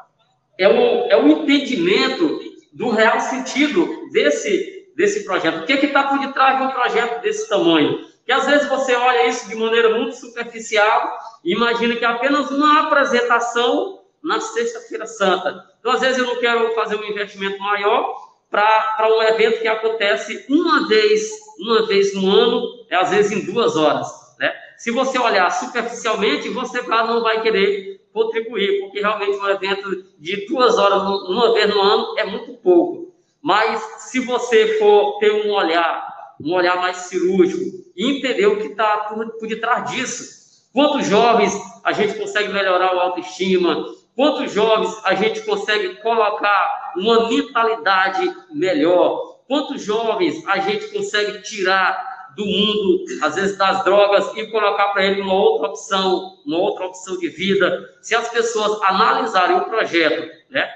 é 0.60 0.68
o, 0.68 1.06
é 1.10 1.16
o 1.16 1.26
entendimento 1.26 2.38
do 2.70 2.90
real 2.90 3.18
sentido 3.18 4.10
desse, 4.12 4.92
desse 4.94 5.24
projeto. 5.24 5.62
O 5.62 5.66
que 5.66 5.72
é 5.72 5.84
está 5.86 6.02
por 6.04 6.18
detrás 6.18 6.58
de 6.58 6.64
um 6.64 6.70
projeto 6.70 7.22
desse 7.22 7.48
tamanho? 7.48 8.04
Que 8.26 8.32
às 8.32 8.46
vezes 8.46 8.68
você 8.68 8.94
olha 8.94 9.26
isso 9.26 9.48
de 9.48 9.56
maneira 9.56 9.88
muito 9.88 10.14
superficial 10.16 11.18
e 11.42 11.54
imagina 11.54 11.96
que 11.96 12.04
é 12.04 12.08
apenas 12.08 12.50
uma 12.50 12.82
apresentação 12.82 14.02
na 14.22 14.38
Sexta-feira 14.38 15.06
Santa. 15.06 15.64
Então, 15.80 15.92
às 15.92 16.00
vezes, 16.00 16.18
eu 16.18 16.26
não 16.26 16.38
quero 16.38 16.74
fazer 16.74 16.96
um 16.96 17.04
investimento 17.04 17.58
maior 17.58 18.16
para 18.50 19.08
um 19.08 19.22
evento 19.22 19.62
que 19.62 19.68
acontece 19.68 20.44
uma 20.46 20.86
vez, 20.86 21.30
uma 21.58 21.86
vez 21.86 22.14
no 22.14 22.30
ano, 22.30 22.66
é, 22.90 22.96
às 22.96 23.08
vezes 23.08 23.32
em 23.32 23.50
duas 23.50 23.76
horas. 23.76 24.08
Né? 24.38 24.52
Se 24.76 24.90
você 24.90 25.18
olhar 25.18 25.50
superficialmente, 25.50 26.50
você 26.50 26.82
não 26.82 27.22
vai 27.22 27.40
querer 27.40 27.99
contribuir, 28.12 28.80
porque 28.80 29.00
realmente 29.00 29.38
um 29.38 29.48
evento 29.48 30.04
de 30.18 30.46
duas 30.46 30.78
horas 30.78 31.02
uma 31.28 31.52
vez 31.52 31.68
no 31.68 31.80
ano 31.80 32.14
é 32.18 32.24
muito 32.24 32.54
pouco. 32.54 33.14
Mas 33.42 33.80
se 33.98 34.20
você 34.20 34.78
for 34.78 35.18
ter 35.18 35.32
um 35.32 35.52
olhar, 35.52 36.08
um 36.40 36.52
olhar 36.52 36.76
mais 36.76 36.96
cirúrgico 36.96 37.62
e 37.96 38.18
entender 38.18 38.46
o 38.46 38.58
que 38.58 38.68
está 38.68 38.98
por, 39.08 39.26
por 39.38 39.48
detrás 39.48 39.90
disso, 39.90 40.68
quantos 40.72 41.06
jovens 41.06 41.58
a 41.84 41.92
gente 41.92 42.18
consegue 42.18 42.52
melhorar 42.52 42.94
o 42.94 43.00
autoestima, 43.00 43.86
Quantos 44.20 44.52
jovens 44.52 45.00
a 45.04 45.14
gente 45.14 45.40
consegue 45.46 45.96
colocar 46.02 46.92
uma 46.94 47.30
mentalidade 47.30 48.30
melhor? 48.52 49.38
Quantos 49.48 49.82
jovens 49.82 50.46
a 50.46 50.58
gente 50.58 50.88
consegue 50.88 51.40
tirar 51.40 52.19
do 52.36 52.44
mundo, 52.44 53.04
às 53.22 53.34
vezes 53.34 53.56
das 53.56 53.84
drogas, 53.84 54.34
e 54.36 54.46
colocar 54.46 54.88
para 54.88 55.04
ele 55.04 55.20
uma 55.20 55.34
outra 55.34 55.68
opção, 55.68 56.38
uma 56.46 56.58
outra 56.58 56.86
opção 56.86 57.18
de 57.18 57.28
vida? 57.28 57.88
Se 58.02 58.14
as 58.14 58.28
pessoas 58.28 58.80
analisarem 58.82 59.56
o 59.56 59.64
projeto, 59.64 60.30
né, 60.50 60.68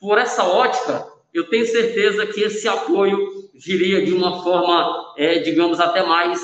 por 0.00 0.18
essa 0.18 0.44
ótica, 0.44 1.06
eu 1.34 1.48
tenho 1.48 1.66
certeza 1.66 2.26
que 2.26 2.42
esse 2.42 2.66
apoio 2.68 3.48
viria 3.54 4.04
de 4.04 4.12
uma 4.12 4.42
forma, 4.42 5.14
é, 5.16 5.38
digamos, 5.40 5.80
até 5.80 6.02
mais 6.02 6.40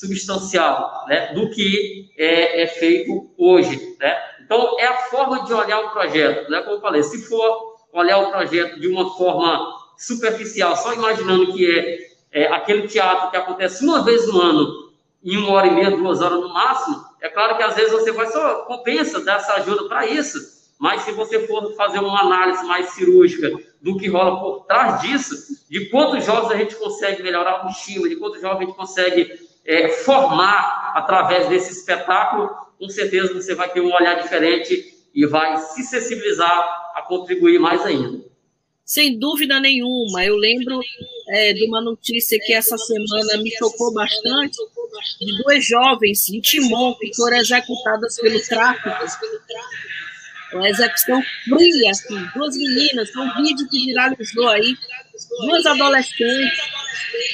substancial, 0.00 1.04
né, 1.08 1.32
do 1.32 1.50
que 1.50 2.10
é, 2.18 2.62
é 2.62 2.66
feito 2.66 3.30
hoje, 3.36 3.96
né? 4.00 4.16
Então, 4.40 4.78
é 4.78 4.86
a 4.86 4.96
forma 4.96 5.44
de 5.44 5.52
olhar 5.52 5.78
o 5.80 5.90
projeto, 5.90 6.50
né? 6.50 6.62
Como 6.62 6.76
eu 6.76 6.80
falei, 6.80 7.02
se 7.02 7.18
for 7.28 7.76
olhar 7.92 8.18
o 8.18 8.30
projeto 8.30 8.80
de 8.80 8.88
uma 8.88 9.14
forma 9.16 9.76
superficial, 9.98 10.76
só 10.76 10.94
imaginando 10.94 11.52
que 11.52 11.70
é, 11.70 11.98
é 12.30 12.46
aquele 12.46 12.86
teatro 12.86 13.30
que 13.30 13.36
acontece 13.36 13.84
uma 13.84 14.02
vez 14.02 14.26
no 14.26 14.40
ano, 14.40 14.92
em 15.24 15.36
uma 15.36 15.52
hora 15.52 15.66
e 15.66 15.70
meia, 15.70 15.90
duas 15.90 16.20
horas 16.20 16.40
no 16.40 16.52
máximo, 16.52 17.04
é 17.20 17.28
claro 17.28 17.56
que 17.56 17.62
às 17.62 17.74
vezes 17.74 17.92
você 17.92 18.12
vai 18.12 18.26
só 18.26 18.62
compensa 18.62 19.24
dar 19.24 19.36
essa 19.36 19.54
ajuda 19.54 19.88
para 19.88 20.06
isso, 20.06 20.38
mas 20.78 21.02
se 21.02 21.12
você 21.12 21.46
for 21.46 21.74
fazer 21.74 21.98
uma 21.98 22.20
análise 22.20 22.64
mais 22.64 22.90
cirúrgica 22.90 23.50
do 23.82 23.96
que 23.96 24.08
rola 24.08 24.38
por 24.40 24.64
trás 24.66 25.00
disso, 25.00 25.34
de 25.68 25.86
quantos 25.90 26.24
jovens 26.24 26.52
a 26.52 26.56
gente 26.56 26.76
consegue 26.76 27.22
melhorar 27.22 27.66
o 27.66 27.70
estímulo, 27.70 28.08
de 28.08 28.16
quantos 28.16 28.40
jovens 28.40 28.62
a 28.62 28.66
gente 28.66 28.76
consegue 28.76 29.48
é, 29.64 29.88
formar 29.88 30.92
através 30.94 31.48
desse 31.48 31.72
espetáculo, 31.72 32.48
com 32.78 32.88
certeza 32.88 33.34
você 33.34 33.54
vai 33.54 33.68
ter 33.68 33.80
um 33.80 33.92
olhar 33.92 34.14
diferente 34.22 34.98
e 35.12 35.26
vai 35.26 35.58
se 35.58 35.82
sensibilizar 35.82 36.92
a 36.94 37.02
contribuir 37.02 37.58
mais 37.58 37.84
ainda. 37.84 38.27
Sem 38.88 39.18
dúvida 39.18 39.60
nenhuma. 39.60 40.24
Eu 40.24 40.34
lembro 40.36 40.80
é, 41.28 41.52
de 41.52 41.66
uma 41.66 41.82
notícia 41.82 42.38
que 42.40 42.54
essa 42.54 42.78
semana 42.78 43.36
me 43.42 43.50
chocou 43.58 43.92
bastante, 43.92 44.56
de 45.20 45.42
duas 45.42 45.62
jovens 45.66 46.26
em 46.30 46.40
Timon 46.40 46.94
que 46.94 47.14
foram 47.14 47.36
executadas 47.36 48.16
pelo 48.18 48.40
tráfico. 48.40 48.88
Uma 50.54 50.70
execução 50.70 51.22
fria, 51.44 51.90
assim, 51.90 52.18
duas 52.34 52.56
meninas, 52.56 53.14
um 53.14 53.42
vídeo 53.42 53.68
que 53.68 53.84
viralizou 53.84 54.48
aí, 54.48 54.74
duas 55.42 55.66
adolescentes. 55.66 56.58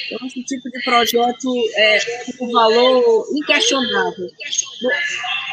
Então, 0.07 0.27
esse 0.27 0.43
tipo 0.43 0.69
de 0.69 0.83
projeto 0.83 1.53
é 1.77 1.99
um 2.41 2.51
valor 2.51 3.27
inquestionável. 3.33 4.27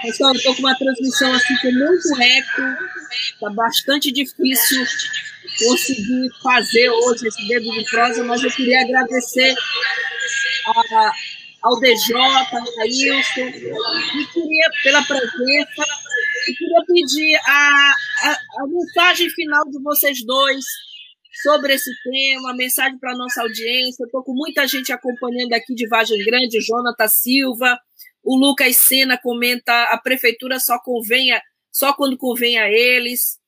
Pessoal, 0.02 0.34
estou 0.34 0.52
com 0.56 0.62
uma 0.62 0.74
transmissão 0.74 1.32
assim 1.32 1.56
com 1.62 1.70
muito 1.70 2.14
recto, 2.16 2.62
está 3.36 3.50
bastante 3.50 4.10
difícil 4.10 4.84
conseguir 5.64 6.28
fazer 6.42 6.90
hoje 6.90 7.26
esse 7.26 7.48
dedo 7.48 7.70
de 7.70 7.84
prosa, 7.90 8.24
mas 8.24 8.42
eu 8.42 8.50
queria 8.50 8.80
agradecer 8.82 9.54
a, 10.66 11.12
ao 11.62 11.80
DJ, 11.80 12.16
a 12.16 12.84
Wilson, 12.84 13.40
e 13.40 14.26
queria, 14.32 14.70
pela 14.82 15.02
presença, 15.02 15.84
e 16.48 16.54
queria 16.54 16.84
pedir 16.86 17.36
a, 17.46 17.94
a, 18.22 18.32
a 18.32 18.66
mensagem 18.68 19.30
final 19.30 19.64
de 19.70 19.82
vocês 19.82 20.24
dois 20.24 20.64
sobre 21.42 21.74
esse 21.74 21.90
tema, 22.02 22.54
mensagem 22.54 22.98
para 22.98 23.12
a 23.12 23.16
nossa 23.16 23.42
audiência. 23.42 24.04
Estou 24.04 24.22
com 24.22 24.34
muita 24.34 24.66
gente 24.66 24.92
acompanhando 24.92 25.52
aqui 25.54 25.74
de 25.74 25.88
Vagem 25.88 26.24
Grande, 26.24 26.60
Jonathan 26.60 27.08
Silva, 27.08 27.78
o 28.22 28.36
Lucas 28.36 28.76
Sena 28.76 29.18
comenta: 29.18 29.72
a 29.84 29.98
prefeitura 29.98 30.60
só 30.60 30.78
convém, 30.78 31.30
só 31.70 31.92
quando 31.92 32.16
convém 32.16 32.58
a 32.58 32.70
eles. 32.70 33.40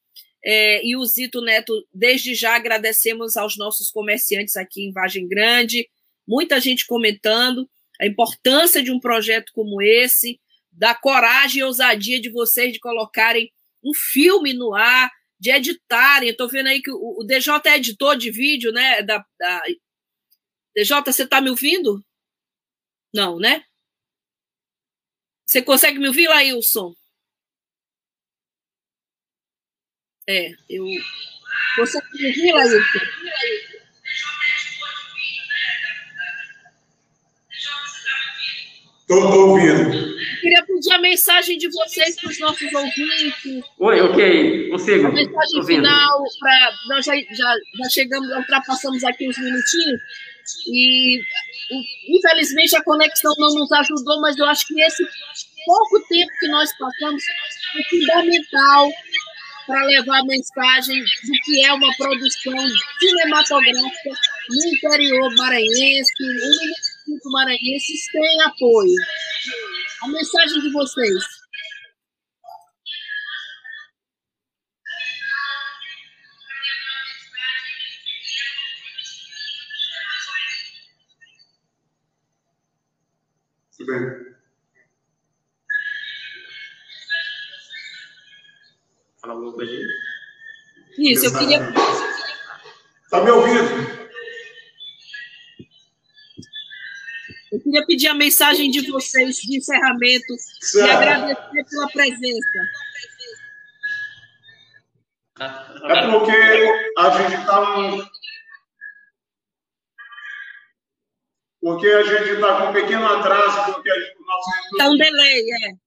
É, 0.44 0.87
e 0.87 0.94
o 0.96 1.04
Zito 1.04 1.40
Neto, 1.40 1.72
desde 1.92 2.35
já 2.35 2.54
agradecemos 2.54 3.37
aos 3.37 3.57
nossos 3.57 3.90
comerciantes 3.90 4.57
aqui 4.57 4.83
em 4.83 4.92
Vagem 4.92 5.26
Grande, 5.26 5.88
muita 6.26 6.61
gente 6.61 6.87
comentando 6.87 7.68
a 8.00 8.07
importância 8.07 8.83
de 8.83 8.90
um 8.90 9.00
projeto 9.00 9.52
como 9.54 9.80
esse, 9.80 10.40
da 10.70 10.94
coragem 10.94 11.61
e 11.61 11.64
ousadia 11.64 12.20
de 12.20 12.30
vocês 12.30 12.72
de 12.72 12.80
colocarem 12.80 13.50
um 13.83 13.92
filme 13.94 14.52
no 14.52 14.74
ar, 14.74 15.11
de 15.38 15.50
editarem. 15.50 16.30
Estou 16.30 16.48
vendo 16.48 16.68
aí 16.68 16.83
que 16.83 16.90
o, 16.90 17.20
o, 17.20 17.24
DJ 17.24 17.52
é 17.64 17.76
editor 17.76 18.16
de 18.16 18.30
vídeo, 18.30 18.72
né? 18.72 19.02
Da, 19.02 19.24
da... 19.38 19.62
DJ, 20.76 21.02
você 21.04 21.22
está 21.22 21.40
me 21.40 21.50
ouvindo? 21.50 22.04
Não, 23.14 23.38
né? 23.38 23.64
Você 25.46 25.62
consegue 25.62 25.98
me 25.98 26.09
ouvir, 26.09 26.26
Lailson? 26.28 26.94
É, 30.26 30.50
eu. 30.70 30.87
Você 31.76 31.98
me 32.14 32.26
ouvir, 32.26 32.52
Lailson? 32.52 32.78
Estou 39.00 39.50
ouvindo. 39.50 39.90
queria 40.40 40.64
pedir 40.64 40.92
a 40.92 40.98
mensagem 40.98 41.58
de 41.58 41.68
vocês 41.68 42.18
para 42.18 42.30
os 42.30 42.40
nossos 42.40 42.72
ouvintes. 42.72 43.62
Oi, 43.78 44.00
ok, 44.00 44.70
consigo. 44.70 45.06
A 45.08 45.12
mensagem 45.12 45.66
final, 45.66 46.24
pra, 46.40 46.72
nós 46.88 47.04
já, 47.04 47.14
já, 47.14 47.54
já 47.78 47.90
chegamos, 47.90 48.30
ultrapassamos 48.30 49.04
aqui 49.04 49.28
uns 49.28 49.37
minutinhos, 49.37 50.00
e 50.66 51.20
infelizmente 52.08 52.76
a 52.76 52.82
conexão 52.82 53.34
não 53.38 53.54
nos 53.54 53.70
ajudou, 53.72 54.20
mas 54.22 54.38
eu 54.38 54.46
acho 54.46 54.66
que 54.68 54.80
esse 54.80 55.04
pouco 55.66 56.00
tempo 56.08 56.32
que 56.40 56.48
nós 56.48 56.70
passamos 56.78 57.22
é 57.78 57.82
fundamental 57.90 58.90
para 59.66 59.85
levar 59.87 60.20
a 60.20 60.24
mensagem 60.24 61.00
do 61.00 61.33
que 61.44 61.64
é 61.64 61.72
uma 61.72 61.96
produção 61.96 62.55
cinematográfica 62.98 64.11
no 64.50 64.66
interior 64.66 65.35
maranhense, 65.37 66.12
municípios 66.20 67.33
maranhenses 67.33 68.12
têm 68.12 68.42
apoio. 68.42 68.96
A 70.03 70.09
mensagem 70.09 70.61
de 70.61 70.72
vocês. 70.72 71.43
Isso, 91.05 91.27
eu 91.27 91.38
queria. 91.38 91.59
Está 93.05 93.23
me 93.23 93.31
ouvindo? 93.31 93.95
Eu 97.53 97.61
queria 97.61 97.87
pedir 97.87 98.09
a 98.09 98.14
mensagem 98.14 98.71
de 98.71 98.90
vocês 98.90 99.37
de 99.37 99.59
encerramento 99.59 100.35
certo. 100.61 100.88
e 100.88 100.90
agradecer 100.90 101.64
pela 101.71 101.88
presença. 101.88 102.59
É 105.40 106.11
porque 106.11 106.33
a 106.97 107.11
gente 107.11 107.35
está 107.40 108.11
porque 111.61 111.87
a 111.87 112.03
gente 112.03 112.31
está 112.31 112.61
com 112.61 112.71
um 112.71 112.73
pequeno 112.73 113.07
atraso, 113.07 113.75
porque 113.75 113.90
o 113.90 114.27
nosso. 114.27 114.51
Está 114.73 114.88
um 114.90 114.97
delay, 114.97 115.43
é. 115.51 115.84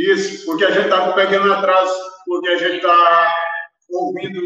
Isso, 0.00 0.46
porque 0.46 0.64
a 0.64 0.70
gente 0.70 0.84
está 0.84 1.04
com 1.04 1.10
um 1.10 1.14
pequeno 1.14 1.52
atraso, 1.52 1.94
porque 2.24 2.48
a 2.48 2.56
gente 2.56 2.76
está 2.76 3.34
ouvindo 3.90 4.40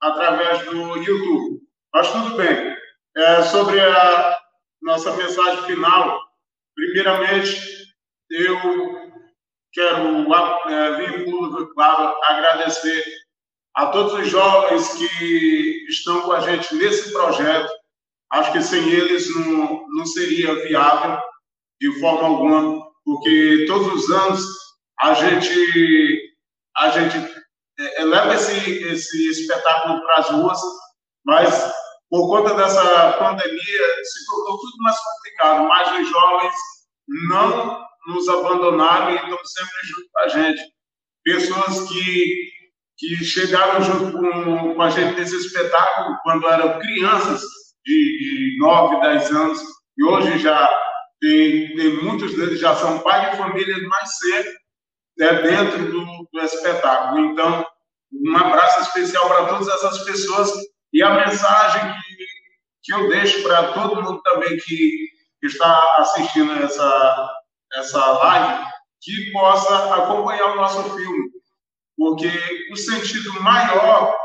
através 0.00 0.64
do 0.66 0.96
YouTube. 0.96 1.60
Mas 1.92 2.12
tudo 2.12 2.36
bem. 2.36 2.76
É, 3.16 3.42
sobre 3.42 3.80
a 3.80 4.38
nossa 4.80 5.12
mensagem 5.16 5.64
final, 5.64 6.20
primeiramente, 6.76 7.60
eu 8.30 8.56
quero 9.72 10.32
é, 10.70 10.96
vir 10.96 11.26
claro, 11.74 12.16
agradecer 12.22 13.04
a 13.74 13.86
todos 13.86 14.12
os 14.12 14.28
jovens 14.28 14.88
que 14.94 15.84
estão 15.88 16.22
com 16.22 16.32
a 16.32 16.40
gente 16.40 16.76
nesse 16.76 17.12
projeto. 17.12 17.72
Acho 18.30 18.52
que 18.52 18.62
sem 18.62 18.88
eles 18.88 19.34
não, 19.34 19.84
não 19.88 20.06
seria 20.06 20.54
viável 20.62 21.20
de 21.80 21.98
forma 21.98 22.28
alguma, 22.28 22.86
porque 23.04 23.64
todos 23.66 24.04
os 24.04 24.10
anos 24.10 24.62
a 25.00 25.14
gente, 25.14 26.34
a 26.76 26.90
gente 26.90 27.16
é, 27.78 28.04
leva 28.04 28.34
esse, 28.34 28.84
esse 28.84 29.30
espetáculo 29.30 30.00
para 30.02 30.16
as 30.16 30.28
ruas, 30.30 30.60
mas 31.24 31.72
por 32.10 32.28
conta 32.28 32.54
dessa 32.54 33.12
pandemia, 33.12 34.04
se 34.04 34.26
tornou 34.26 34.58
tudo 34.58 34.76
mais 34.80 34.96
complicado, 34.98 35.66
mas 35.66 36.00
os 36.00 36.10
jovens 36.10 36.54
não 37.28 37.82
nos 38.06 38.28
abandonaram 38.28 39.12
e 39.12 39.14
estão 39.14 39.38
sempre 39.44 39.78
junto 39.84 40.08
com 40.12 40.20
a 40.20 40.28
gente. 40.28 40.62
Pessoas 41.24 41.88
que, 41.88 42.50
que 42.98 43.24
chegaram 43.24 43.80
junto 43.80 44.12
com, 44.12 44.74
com 44.74 44.82
a 44.82 44.90
gente 44.90 45.18
nesse 45.18 45.36
espetáculo 45.36 46.18
quando 46.22 46.46
eram 46.48 46.78
crianças 46.80 47.40
de, 47.84 47.94
de 47.94 48.58
9, 48.60 49.00
10 49.00 49.30
anos, 49.30 49.62
e 49.96 50.04
hoje 50.04 50.38
já 50.38 50.68
tem, 51.20 51.74
tem 51.76 52.02
muitos 52.02 52.36
deles 52.36 52.60
já 52.60 52.74
são 52.74 52.98
pais 52.98 53.30
de 53.30 53.36
família 53.38 53.88
mais 53.88 54.18
cedo 54.18 54.50
né, 55.18 55.42
dentro 55.42 55.90
do, 55.90 56.28
do 56.32 56.40
espetáculo. 56.40 57.26
Então, 57.26 57.66
um 58.12 58.36
abraço 58.36 58.80
especial 58.82 59.26
para 59.28 59.46
todas 59.46 59.68
essas 59.68 60.04
pessoas 60.04 60.52
e 60.92 61.02
a 61.02 61.10
mensagem 61.10 61.92
que, 61.92 62.26
que 62.84 62.94
eu 62.94 63.08
deixo 63.08 63.42
para 63.42 63.72
todo 63.72 64.02
mundo 64.02 64.20
também 64.22 64.56
que 64.58 65.08
está 65.42 65.96
assistindo 65.98 66.52
essa, 66.62 67.30
essa 67.74 68.06
live, 68.06 68.64
que 69.00 69.32
possa 69.32 69.94
acompanhar 69.94 70.52
o 70.52 70.56
nosso 70.56 70.82
filme, 70.94 71.30
porque 71.96 72.30
o 72.70 72.76
sentido 72.76 73.40
maior 73.42 74.16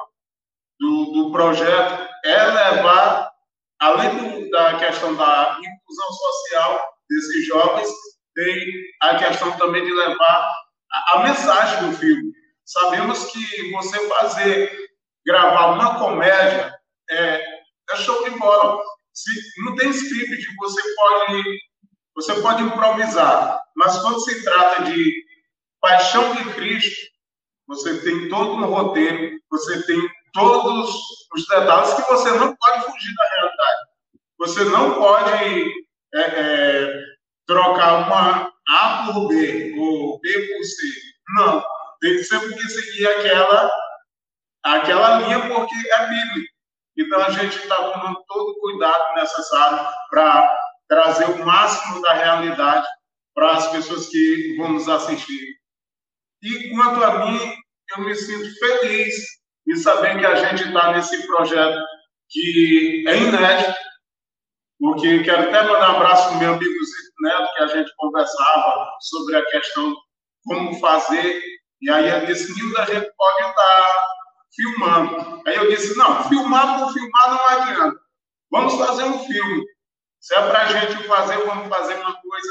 do, 0.80 1.06
do 1.14 1.32
projeto 1.32 2.08
é 2.26 2.46
levar, 2.46 3.32
além 3.80 4.50
da 4.52 4.78
questão 4.78 5.16
da 5.16 5.60
inclusão 5.60 6.12
social 6.12 6.94
desses 7.10 7.48
jovens, 7.48 7.90
tem 8.36 8.68
a 9.02 9.16
questão 9.18 9.58
também 9.58 9.84
de 9.84 9.92
levar 9.92 10.67
a, 10.92 11.18
a 11.18 11.24
mensagem 11.24 11.90
do 11.90 11.98
filme. 11.98 12.32
Sabemos 12.66 13.32
que 13.32 13.72
você 13.72 14.08
fazer 14.10 14.88
gravar 15.26 15.74
uma 15.74 16.00
comédia 16.00 16.74
é, 17.10 17.44
é 17.90 17.96
show 17.98 18.24
de 18.24 18.32
bola. 18.32 18.82
Se, 19.14 19.32
não 19.66 19.76
tem 19.76 19.90
script, 19.90 20.56
você 20.58 20.82
pode, 20.96 21.60
você 22.16 22.42
pode 22.42 22.64
improvisar. 22.64 23.60
Mas 23.76 23.98
quando 24.00 24.20
se 24.22 24.44
trata 24.44 24.84
de 24.84 25.14
paixão 25.82 26.36
de 26.36 26.54
Cristo, 26.54 27.08
você 27.68 28.02
tem 28.02 28.30
todo 28.30 28.54
um 28.54 28.66
roteiro, 28.66 29.38
você 29.50 29.86
tem 29.86 30.00
todos 30.34 30.90
os 31.34 31.48
detalhes 31.48 31.94
que 31.94 32.02
você 32.04 32.32
não 32.32 32.56
pode 32.56 32.86
fugir 32.86 33.14
da 33.16 33.30
realidade. 33.36 33.88
Você 34.40 34.64
não 34.66 34.96
pode 34.96 35.74
é, 36.16 36.22
é, 36.22 37.04
trocar 37.46 38.08
uma 38.08 38.52
A 38.70 39.06
por 39.06 39.28
B 39.28 39.76
ou 39.78 40.20
B 40.20 40.30
por 40.30 40.64
C. 40.64 40.88
Não. 41.38 41.64
Tem 42.02 42.18
que 42.18 42.24
sempre 42.24 42.70
seguir 42.70 43.08
aquela 43.08 43.72
aquela 44.64 45.20
linha 45.20 45.40
porque 45.48 45.76
é 45.76 46.08
bíblico. 46.08 46.58
Então, 46.98 47.22
a 47.22 47.30
gente 47.30 47.58
está 47.58 47.76
tomando 47.76 48.24
todo 48.28 48.52
o 48.52 48.60
cuidado 48.60 49.16
necessário 49.16 49.88
para 50.10 50.58
trazer 50.88 51.26
o 51.26 51.46
máximo 51.46 52.02
da 52.02 52.14
realidade 52.14 52.88
para 53.36 53.52
as 53.52 53.72
pessoas 53.72 54.08
que 54.08 54.56
vão 54.58 54.74
nos 54.74 54.90
assistir. 54.90 55.56
E 56.42 56.70
quanto 56.72 57.04
a 57.04 57.26
mim, 57.26 57.56
eu 57.96 58.04
me 58.04 58.16
sinto 58.16 58.52
feliz 58.60 59.14
em 59.68 59.76
saber 59.76 60.18
que 60.18 60.26
a 60.26 60.36
gente 60.36 60.64
está 60.64 60.92
nesse 60.92 61.26
projeto 61.28 61.80
que 62.30 63.06
é 63.08 63.18
inédito, 63.18 63.78
porque 64.80 65.24
quero 65.24 65.50
até 65.50 65.64
mandar 65.64 65.94
um 65.94 65.96
abraço 65.98 66.30
para 66.30 66.38
o 66.38 66.40
meu 66.40 66.54
amigo 66.54 66.84
Zito 66.84 67.07
Neto, 67.22 67.54
que 67.56 67.64
a 67.64 67.68
gente 67.68 67.92
conversava 67.98 68.90
sobre 69.02 69.36
a 69.36 69.46
questão 69.46 69.96
como 70.44 70.80
fazer, 70.80 71.42
e 71.82 71.90
aí 71.90 72.10
ele 72.10 72.26
disse, 72.28 72.54
Nildo, 72.54 72.78
a 72.78 72.86
gente 72.86 73.12
pode 73.16 73.50
estar 73.50 74.08
filmando. 74.56 75.44
Aí 75.48 75.56
eu 75.56 75.70
disse, 75.70 75.96
não, 75.98 76.28
filmar 76.28 76.80
por 76.80 76.94
filmar 76.94 77.30
não 77.30 77.48
adianta. 77.48 78.00
Vamos 78.52 78.76
fazer 78.76 79.04
um 79.04 79.20
filme. 79.26 79.64
Se 80.20 80.36
é 80.36 80.50
para 80.50 80.64
a 80.64 80.66
gente 80.66 81.04
fazer, 81.08 81.38
vamos 81.46 81.68
fazer 81.68 81.96
uma 81.96 82.14
coisa 82.20 82.50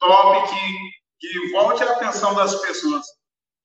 top 0.00 0.48
que, 0.48 1.28
que 1.28 1.52
volte 1.52 1.82
a 1.82 1.92
atenção 1.92 2.34
das 2.34 2.54
pessoas. 2.60 3.04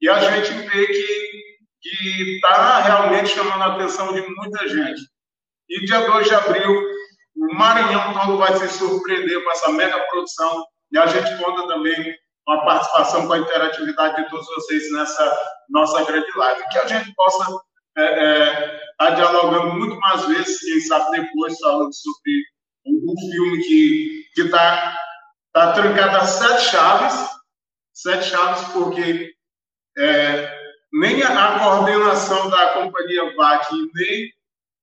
E 0.01 0.09
a 0.09 0.19
gente 0.19 0.51
vê 0.69 0.87
que 0.87 2.35
está 2.35 2.81
realmente 2.81 3.29
chamando 3.29 3.61
a 3.61 3.75
atenção 3.75 4.13
de 4.13 4.21
muita 4.21 4.67
gente. 4.67 5.01
E 5.69 5.85
dia 5.85 6.05
2 6.05 6.27
de 6.27 6.35
abril, 6.35 6.90
o 7.41 7.55
Maranhão 7.55 8.13
todo 8.13 8.37
vai 8.37 8.55
se 8.55 8.69
surpreender 8.69 9.43
com 9.43 9.51
essa 9.51 9.71
mega 9.71 9.99
produção. 10.11 10.63
E 10.91 10.97
a 10.97 11.07
gente 11.07 11.43
conta 11.43 11.67
também 11.67 12.15
com 12.45 12.53
a 12.53 12.65
participação, 12.65 13.25
com 13.25 13.33
a 13.33 13.39
interatividade 13.39 14.23
de 14.23 14.29
todos 14.29 14.45
vocês 14.47 14.91
nessa 14.91 15.39
nossa 15.69 16.03
grande 16.05 16.31
live. 16.35 16.69
Que 16.69 16.77
a 16.77 16.87
gente 16.87 17.11
possa 17.15 17.59
é, 17.97 18.03
é, 18.03 18.79
tá 18.97 19.09
dialogando 19.11 19.73
muito 19.73 19.99
mais 19.99 20.23
vezes, 20.25 20.59
quem 20.59 20.79
sabe 20.81 21.19
depois, 21.19 21.57
falando 21.59 21.91
sobre 21.93 22.43
um 22.85 23.31
filme 23.31 23.63
que 23.63 24.41
está 24.41 24.95
tá 25.51 25.73
trancado 25.73 26.17
a 26.17 26.25
sete 26.25 26.71
chaves, 26.71 27.31
Sete 27.93 28.29
Chaves, 28.29 28.67
porque 28.69 29.33
é, 29.97 30.57
nem 30.93 31.21
a 31.23 31.59
coordenação 31.59 32.49
da 32.49 32.73
companhia 32.73 33.35
VAC, 33.35 33.73
nem 33.93 34.31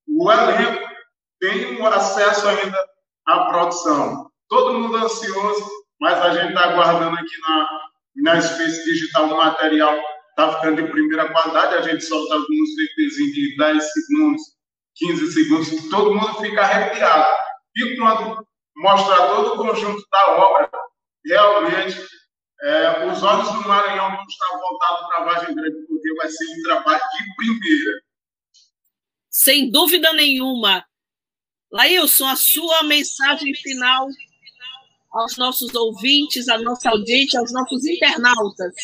o 0.09 0.31
elenco 0.31 0.98
tem 1.41 1.81
um 1.81 1.87
acesso 1.87 2.47
ainda 2.49 2.79
à 3.27 3.47
produção. 3.47 4.31
Todo 4.49 4.79
mundo 4.79 4.97
ansioso, 4.97 5.71
mas 6.01 6.19
a 6.19 6.35
gente 6.35 6.49
está 6.49 6.71
aguardando 6.71 7.17
aqui 7.17 7.41
na, 7.47 7.81
na 8.17 8.41
Space 8.41 8.85
Digital 8.85 9.27
o 9.27 9.37
material 9.37 9.99
está 10.31 10.55
ficando 10.55 10.83
de 10.83 10.91
primeira 10.91 11.31
qualidade, 11.33 11.75
a 11.75 11.83
gente 11.83 12.05
solta 12.05 12.35
alguns 12.35 12.71
VTzinhos 12.77 13.33
de 13.35 13.57
10 13.57 13.93
segundos, 13.93 14.43
15 14.95 15.33
segundos, 15.33 15.91
todo 15.91 16.15
mundo 16.15 16.35
fica 16.35 16.61
arrepiado. 16.61 17.35
E 17.77 17.97
quando 17.97 18.47
mostra 18.77 19.27
todo 19.29 19.55
o 19.55 19.57
conjunto 19.57 20.03
da 20.11 20.37
obra, 20.37 20.71
realmente 21.27 21.99
é, 22.63 23.07
os 23.07 23.23
olhos 23.23 23.53
do 23.53 23.69
Maranhão 23.69 24.17
vão 24.17 24.25
estar 24.25 24.59
voltados 24.59 25.07
para 25.09 25.17
a 25.17 25.25
Vargem 25.25 25.55
Grande, 25.55 25.87
porque 25.89 26.15
vai 26.15 26.29
ser 26.29 26.45
um 26.45 26.63
trabalho 26.63 27.03
de 27.17 27.35
primeira. 27.37 28.01
Sem 29.31 29.71
dúvida 29.71 30.13
nenhuma. 30.13 30.85
Lailson, 31.71 32.27
a 32.27 32.37
sua 32.37 32.83
mensagem 32.85 33.55
final 33.55 34.09
aos 35.13 35.37
nossos 35.37 35.75
ouvintes, 35.75 36.49
à 36.49 36.59
nossa 36.59 36.91
audiência, 36.91 37.41
aos 37.41 37.53
nossos 37.53 37.85
internautas. 37.87 38.75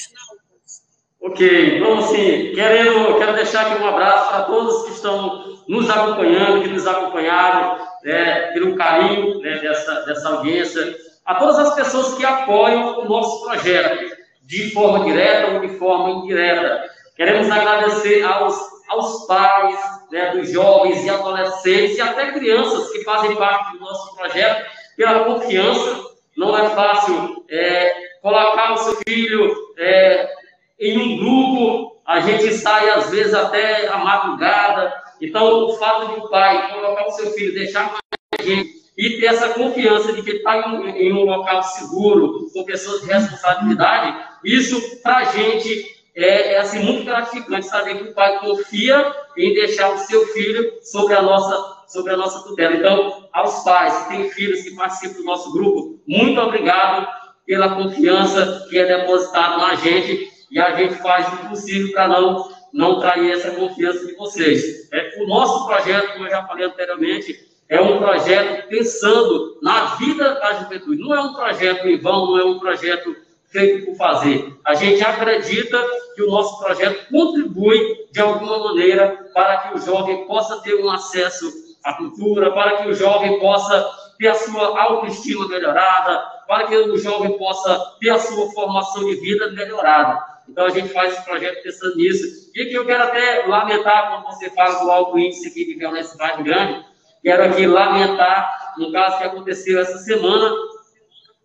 Ok, 1.21 1.77
então 1.77 1.99
assim, 1.99 2.53
querendo, 2.55 3.17
quero 3.17 3.35
deixar 3.35 3.67
aqui 3.67 3.83
um 3.83 3.87
abraço 3.87 4.29
para 4.29 4.43
todos 4.43 4.85
que 4.85 4.93
estão 4.93 5.59
nos 5.67 5.89
acompanhando, 5.89 6.63
que 6.63 6.69
nos 6.69 6.87
acompanharam, 6.87 7.79
né, 8.03 8.53
pelo 8.53 8.77
carinho 8.77 9.41
né, 9.41 9.59
dessa, 9.59 10.03
dessa 10.03 10.29
audiência, 10.29 10.97
a 11.25 11.37
todas 11.37 11.59
as 11.59 11.75
pessoas 11.75 12.15
que 12.15 12.27
apoiam 12.27 13.01
o 13.01 13.09
nosso 13.09 13.43
projeto, 13.45 14.15
de 14.43 14.71
forma 14.73 15.07
direta 15.07 15.53
ou 15.53 15.61
de 15.61 15.79
forma 15.79 16.11
indireta. 16.11 16.91
Queremos 17.17 17.51
agradecer 17.51 18.23
aos, 18.23 18.55
aos 18.89 19.27
pais 19.27 19.94
né, 20.11 20.33
dos 20.33 20.51
jovens 20.51 21.05
e 21.05 21.11
adolescentes 21.11 21.97
e 21.97 22.01
até 22.01 22.33
crianças 22.33 22.91
que 22.91 23.05
fazem 23.05 23.37
parte 23.37 23.73
do 23.73 23.81
nosso 23.81 24.15
projeto 24.17 24.67
pela 24.97 25.25
confiança. 25.25 26.15
Não 26.37 26.57
é 26.57 26.71
fácil 26.71 27.45
é, 27.49 27.95
colocar 28.21 28.73
o 28.73 28.77
seu 28.79 28.97
filho 29.07 29.55
é, 29.79 30.33
em 30.79 30.99
um 30.99 31.19
grupo, 31.19 32.01
a 32.05 32.21
gente 32.21 32.53
sai 32.53 32.91
às 32.91 33.11
vezes 33.11 33.35
até 33.35 33.89
a 33.89 33.99
madrugada. 33.99 34.93
Então, 35.21 35.65
o 35.65 35.73
fato 35.75 36.13
de 36.13 36.21
o 36.21 36.29
pai 36.29 36.73
colocar 36.73 37.07
o 37.07 37.13
seu 37.13 37.31
filho, 37.33 37.55
deixar 37.55 37.91
com 37.91 37.99
a 38.39 38.43
gente 38.43 38.85
e 38.97 39.19
ter 39.19 39.27
essa 39.27 39.49
confiança 39.51 40.13
de 40.13 40.23
que 40.23 40.31
está 40.31 40.69
em, 40.69 41.09
em, 41.09 41.13
um 41.13 41.25
local 41.25 41.63
seguro, 41.63 42.49
com 42.53 42.65
pessoas 42.65 43.01
de 43.01 43.09
responsabilidade, 43.09 44.17
isso 44.45 45.01
para 45.03 45.19
a 45.19 45.25
gente 45.25 45.94
é, 46.17 46.55
é, 46.55 46.59
assim, 46.59 46.79
muito 46.81 47.05
gratificante 47.05 47.67
saber 47.67 47.97
que 47.97 48.11
o 48.11 48.15
pai 48.15 48.39
confia 48.39 49.13
em 49.37 49.55
deixar 49.55 49.93
o 49.93 49.99
seu 49.99 50.27
filho 50.29 50.73
sobre 50.83 51.15
a 51.15 51.23
nossa 51.23 51.75
sobre 51.89 52.13
a 52.13 52.17
nossa 52.17 52.43
tutela. 52.43 52.75
Então, 52.75 53.29
aos 53.33 53.63
pais 53.63 53.97
que 53.99 54.09
têm 54.09 54.31
filhos 54.31 54.63
que 54.63 54.75
participam 54.75 55.19
do 55.19 55.25
nosso 55.25 55.53
grupo, 55.53 56.01
muito 56.07 56.41
obrigado 56.41 57.07
pela 57.47 57.75
confiança 57.75 58.67
que 58.69 58.79
é 58.79 58.85
depositada 58.85 59.59
na 59.59 59.75
gente 59.75 60.29
e 60.51 60.59
a 60.59 60.75
gente 60.75 60.95
faz 60.95 61.27
o 61.33 61.49
possível 61.49 61.93
para 61.93 62.09
não, 62.09 62.49
não 62.73 63.01
trair 63.01 63.31
essa 63.33 63.51
confiança 63.53 64.07
de 64.07 64.15
vocês. 64.15 64.89
É, 64.93 65.23
o 65.23 65.27
nosso 65.27 65.67
projeto, 65.67 66.13
como 66.13 66.27
eu 66.27 66.31
já 66.31 66.45
falei 66.45 66.67
anteriormente, 66.67 67.39
é 67.69 67.81
um 67.81 67.99
projeto 67.99 68.69
pensando 68.69 69.59
na 69.63 69.97
vida 69.97 70.35
da 70.35 70.55
juventude. 70.55 71.03
Não 71.03 71.15
é 71.15 71.21
um 71.21 71.35
projeto 71.35 71.87
em 71.87 71.99
vão, 71.99 72.27
não 72.27 72.39
é 72.39 72.45
um 72.45 72.59
projeto 72.59 73.15
feito 73.55 73.87
por 73.87 73.97
fazer. 73.97 74.53
A 74.65 74.75
gente 74.75 75.03
acredita 75.05 75.81
que 76.17 76.23
o 76.25 76.31
nosso 76.31 76.59
projeto 76.59 77.09
contribui 77.09 77.79
de 78.11 78.21
alguma 78.21 78.59
maneira 78.59 79.31
para 79.33 79.59
que 79.59 79.77
o 79.77 79.81
jovem 79.81 80.27
possa 80.27 80.61
ter 80.61 80.75
um 80.75 80.91
acesso 80.91 81.49
à 81.85 81.95
cultura, 81.95 82.51
para 82.51 82.79
que 82.79 82.89
o 82.89 82.95
jovem 82.95 83.39
possa 83.39 83.89
ter 84.19 84.27
a 84.27 84.35
sua 84.35 84.81
autoestima 84.81 85.47
melhorada, 85.47 86.21
para 86.49 86.67
que 86.67 86.77
o 86.77 86.99
jovem 86.99 87.39
possa 87.39 87.79
ter 88.01 88.11
a 88.11 88.19
sua 88.19 88.51
formação 88.51 89.05
de 89.05 89.15
vida 89.17 89.53
melhorada. 89.53 90.21
Então 90.49 90.67
a 90.67 90.71
gente 90.71 90.89
faz 90.89 91.13
esse 91.13 91.25
projeto 91.25 91.63
pensando 91.63 91.97
nisso. 91.97 92.51
E 92.55 92.67
que 92.67 92.75
eu 92.75 92.85
quero 92.85 93.05
até 93.05 93.47
lamentar 93.47 94.11
quando 94.11 94.35
você 94.35 94.51
fala 94.51 94.81
do 94.81 94.91
alto 94.91 95.19
índice 95.19 95.49
aqui 95.49 95.65
de 95.65 95.75
violência 95.75 96.17
grande, 96.43 96.85
quero 97.23 97.45
aqui 97.45 97.67
lamentar 97.67 98.75
um 98.81 98.91
caso 98.91 99.19
que 99.19 99.25
aconteceu 99.25 99.81
essa 99.81 99.99
semana, 99.99 100.53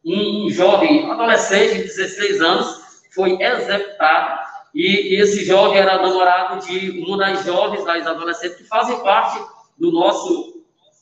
um, 0.06 0.50
jovem, 0.50 1.10
adolescente 1.10 1.76
de 1.76 1.84
16 1.84 2.42
anos, 2.42 2.80
foi 3.14 3.38
executado 3.42 4.40
e, 4.74 5.16
e 5.16 5.22
esse 5.22 5.44
jovem 5.46 5.80
era 5.80 6.02
namorado 6.02 6.66
de 6.66 7.04
uma 7.06 7.18
das 7.18 7.44
jovens, 7.44 7.84
das 7.84 8.06
adolescentes 8.06 8.58
que 8.58 8.64
fazem 8.64 9.00
parte 9.00 9.44
do 9.78 9.92
nosso 9.92 10.60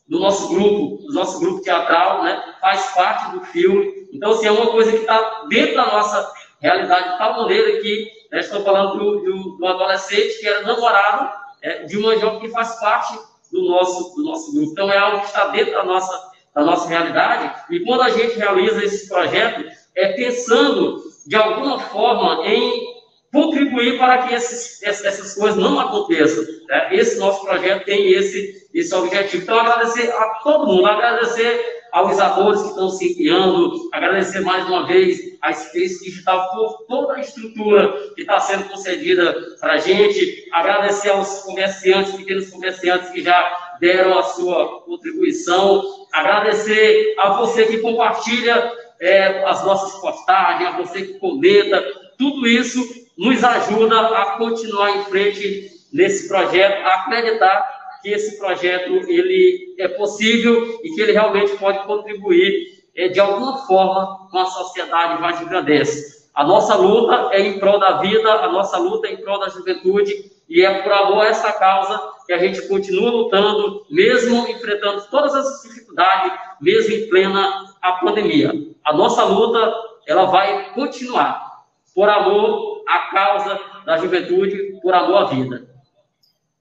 do 0.07 0.19
nosso 0.19 0.47
grupo, 0.47 1.05
do 1.05 1.13
nosso 1.13 1.39
grupo 1.39 1.61
teatral, 1.61 2.23
né? 2.23 2.55
Faz 2.61 2.93
parte 2.95 3.31
do 3.31 3.41
filme. 3.47 4.07
Então, 4.13 4.31
assim, 4.31 4.47
é 4.47 4.51
uma 4.51 4.67
coisa 4.67 4.91
que 4.91 4.99
está 4.99 5.45
dentro 5.49 5.75
da 5.75 5.85
nossa 5.85 6.31
realidade 6.61 7.11
de 7.11 7.17
tal 7.17 7.41
maneira 7.41 7.81
que 7.81 8.09
né, 8.31 8.39
estou 8.39 8.63
falando 8.63 8.97
do, 8.97 9.19
do, 9.19 9.57
do, 9.57 9.67
adolescente 9.67 10.39
que 10.39 10.47
era 10.47 10.61
namorado 10.61 11.29
é, 11.61 11.83
de 11.83 11.97
uma 11.97 12.17
jovem 12.17 12.39
que 12.39 12.49
faz 12.49 12.79
parte 12.79 13.19
do 13.51 13.67
nosso, 13.67 14.15
do 14.15 14.23
nosso 14.23 14.53
grupo. 14.53 14.71
Então, 14.71 14.89
é 14.89 14.97
algo 14.97 15.19
que 15.19 15.25
está 15.25 15.47
dentro 15.47 15.73
da 15.73 15.83
nossa, 15.83 16.26
da 16.57 16.63
nossa 16.63 16.89
realidade. 16.89 17.53
E 17.69 17.81
quando 17.81 18.01
a 18.01 18.09
gente 18.09 18.35
realiza 18.35 18.83
esse 18.83 19.07
projeto, 19.07 19.63
é 19.95 20.13
pensando 20.13 21.03
de 21.27 21.35
alguma 21.35 21.79
forma 21.79 22.47
em 22.47 22.97
contribuir 23.31 23.99
para 23.99 24.23
que 24.23 24.33
esses, 24.33 24.81
essas 24.81 25.35
coisas 25.35 25.55
não 25.55 25.79
aconteçam. 25.79 26.43
Né? 26.67 26.95
Esse 26.95 27.19
nosso 27.19 27.45
projeto 27.45 27.85
tem 27.85 28.11
esse, 28.11 28.67
esse 28.73 28.95
objetivo. 28.95 29.43
Então, 29.43 29.59
agradecer 29.59 30.11
a 30.11 30.23
todo 30.43 30.65
mundo, 30.65 30.87
agradecer 30.87 31.77
aos 31.91 32.19
atores 32.19 32.63
que 32.63 32.69
estão 32.69 32.89
se 32.89 33.15
criando, 33.15 33.89
agradecer 33.93 34.39
mais 34.39 34.67
uma 34.67 34.87
vez 34.87 35.37
a 35.43 35.53
Space 35.53 36.03
Digital 36.03 36.49
por 36.55 36.87
toda 36.87 37.17
a 37.17 37.21
estrutura 37.21 37.93
que 38.15 38.21
está 38.21 38.39
sendo 38.39 38.67
concedida 38.67 39.35
para 39.59 39.73
a 39.73 39.77
gente, 39.77 40.47
agradecer 40.51 41.09
aos 41.09 41.43
comerciantes, 41.43 42.15
pequenos 42.15 42.49
comerciantes 42.49 43.11
que 43.11 43.21
já 43.21 43.75
deram 43.79 44.17
a 44.17 44.23
sua 44.23 44.81
contribuição, 44.81 45.83
agradecer 46.11 47.15
a 47.19 47.29
você 47.33 47.65
que 47.65 47.79
compartilha 47.79 48.71
é, 48.99 49.43
as 49.45 49.63
nossas 49.63 49.99
postagens, 49.99 50.69
a 50.69 50.77
você 50.77 51.01
que 51.03 51.19
comenta, 51.19 51.83
tudo 52.17 52.47
isso 52.47 52.79
nos 53.17 53.43
ajuda 53.43 53.99
a 53.99 54.37
continuar 54.37 54.97
em 54.97 55.03
frente 55.05 55.71
nesse 55.91 56.27
projeto, 56.27 56.85
a 56.85 56.95
acreditar 56.95 57.77
que 58.01 58.09
esse 58.09 58.37
projeto 58.37 58.91
ele 59.09 59.75
é 59.79 59.87
possível 59.87 60.79
e 60.83 60.93
que 60.93 61.01
ele 61.01 61.13
realmente 61.13 61.55
pode 61.57 61.85
contribuir 61.85 62.77
é, 62.95 63.07
de 63.07 63.19
alguma 63.19 63.65
forma 63.65 64.27
com 64.29 64.39
a 64.39 64.45
sociedade 64.45 65.21
mais 65.21 65.41
engrandece. 65.41 66.16
A 66.37 66.43
nossa 66.43 66.75
luta 66.75 67.29
é 67.31 67.41
em 67.41 67.57
prol 67.57 67.79
da 67.79 67.93
vida, 67.93 68.31
a 68.31 68.51
nossa 68.51 68.77
luta 68.77 69.07
é 69.07 69.13
em 69.13 69.17
prol 69.17 69.39
da 69.39 69.49
juventude 69.49 70.13
e 70.47 70.63
é 70.63 70.83
por 70.83 70.91
amor 70.91 71.23
a 71.23 71.29
essa 71.29 71.51
causa 71.51 71.99
que 72.27 72.31
a 72.31 72.37
gente 72.37 72.67
continua 72.67 73.09
lutando, 73.09 73.83
mesmo 73.89 74.47
enfrentando 74.47 75.01
todas 75.09 75.33
as 75.33 75.63
dificuldades, 75.63 76.31
mesmo 76.61 76.93
em 76.93 77.09
plena 77.09 77.73
a 77.81 77.93
pandemia. 77.93 78.51
A 78.85 78.93
nossa 78.93 79.23
luta 79.23 79.73
ela 80.05 80.25
vai 80.25 80.75
continuar 80.75 81.63
por 81.95 82.07
amor 82.07 82.83
à 82.87 82.99
causa 83.11 83.59
da 83.83 83.97
juventude, 83.97 84.79
por 84.79 84.93
amor 84.93 85.17
à 85.17 85.23
vida. 85.23 85.67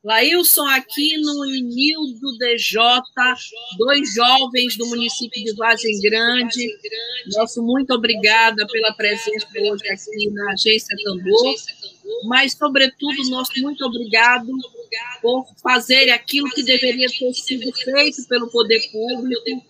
Lailson 0.06 0.64
Aquino 0.68 1.44
e 1.46 1.62
Nildo 1.62 2.38
DJ, 2.38 2.80
dois 3.76 4.14
jovens 4.14 4.76
do 4.76 4.86
município 4.86 5.42
de 5.42 5.52
Vargem 5.56 6.00
Grande. 6.00 6.78
Nosso 7.34 7.60
muito 7.60 7.92
obrigada 7.92 8.64
pela 8.68 8.92
presença 8.92 9.48
hoje 9.58 9.88
aqui 9.88 10.30
na 10.30 10.52
Agência 10.52 10.96
Tambor, 11.02 11.56
mas, 12.28 12.52
sobretudo, 12.52 13.30
nosso 13.30 13.50
muito 13.60 13.84
obrigado 13.84 14.46
por 15.20 15.44
fazer 15.60 16.08
aquilo 16.10 16.48
que 16.50 16.62
deveria 16.62 17.08
ter 17.08 17.34
sido 17.34 17.72
feito 17.72 18.28
pelo 18.28 18.48
poder 18.48 18.88
público. 18.92 19.64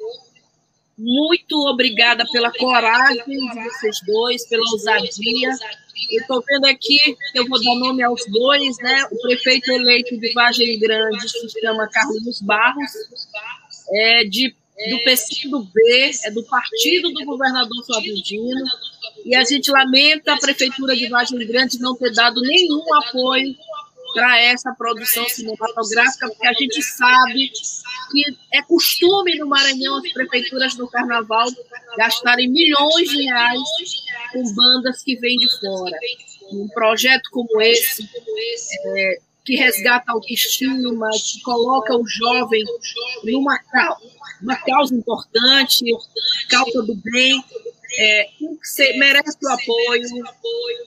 Muito 0.98 1.56
obrigada 1.66 2.26
pela 2.30 2.52
coragem 2.52 3.24
de 3.24 3.64
vocês 3.64 3.96
dois, 4.06 4.46
pela 4.46 4.70
ousadia 4.70 5.50
Estou 6.10 6.42
vendo 6.46 6.66
aqui, 6.66 6.98
eu 7.34 7.46
vou 7.46 7.62
dar 7.62 7.74
nome 7.74 8.02
aos 8.02 8.24
dois, 8.26 8.76
né? 8.78 9.04
O 9.10 9.20
prefeito 9.22 9.72
eleito 9.72 10.18
de 10.18 10.32
Vargem 10.32 10.78
Grande 10.78 11.28
se 11.28 11.60
chama 11.60 11.88
Carlos 11.88 12.40
Barros, 12.42 12.90
é 13.92 14.24
de, 14.24 14.54
do 14.90 15.04
PCdoB, 15.04 15.72
é 16.24 16.30
do 16.30 16.44
partido 16.44 17.10
do 17.12 17.24
governador 17.24 17.84
Flávio 17.86 18.14
Dino, 18.22 18.64
e 19.24 19.34
a 19.34 19.44
gente 19.44 19.70
lamenta 19.70 20.34
a 20.34 20.38
prefeitura 20.38 20.94
de 20.94 21.08
Vargem 21.08 21.38
Grande 21.46 21.80
não 21.80 21.96
ter 21.96 22.12
dado 22.12 22.40
nenhum 22.42 22.94
apoio 22.94 23.54
para 24.16 24.40
essa 24.40 24.72
produção 24.72 25.28
cinematográfica, 25.28 26.28
porque 26.28 26.46
a 26.46 26.52
gente 26.54 26.82
sabe 26.82 27.50
que 28.10 28.24
é 28.50 28.62
costume 28.62 29.36
no 29.38 29.46
Maranhão 29.46 29.98
as 29.98 30.10
prefeituras 30.10 30.74
do 30.74 30.88
Carnaval 30.88 31.48
gastarem 31.98 32.50
milhões 32.50 33.10
de 33.10 33.24
reais 33.24 33.60
com 34.32 34.54
bandas 34.54 35.02
que 35.02 35.16
vêm 35.16 35.36
de 35.36 35.60
fora. 35.60 35.98
Um 36.50 36.66
projeto 36.68 37.28
como 37.30 37.60
esse, 37.60 38.08
é, 38.86 39.18
que 39.44 39.54
resgata 39.56 40.06
a 40.08 40.14
autoestima, 40.14 41.10
que 41.10 41.42
coloca 41.42 41.94
o 41.94 42.06
jovem 42.08 42.64
numa 43.22 43.60
uma 44.42 44.56
causa 44.56 44.94
importante, 44.94 45.84
causa 46.48 46.82
do 46.82 46.94
bem, 46.94 47.42
é, 47.98 48.28
merece 48.98 49.36
o 49.42 49.48
apoio, 49.48 50.24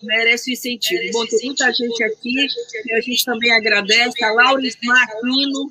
merece 0.03 0.51
o 0.51 0.53
incentivo. 0.53 1.11
Bom, 1.11 1.25
tem 1.25 1.39
muita 1.45 1.71
gente 1.73 2.03
aqui, 2.03 2.47
e 2.85 2.93
a 2.93 3.01
gente 3.01 3.25
também 3.25 3.51
agradece, 3.51 4.23
a 4.23 4.31
Laura 4.31 4.61
Marquino, 4.83 5.69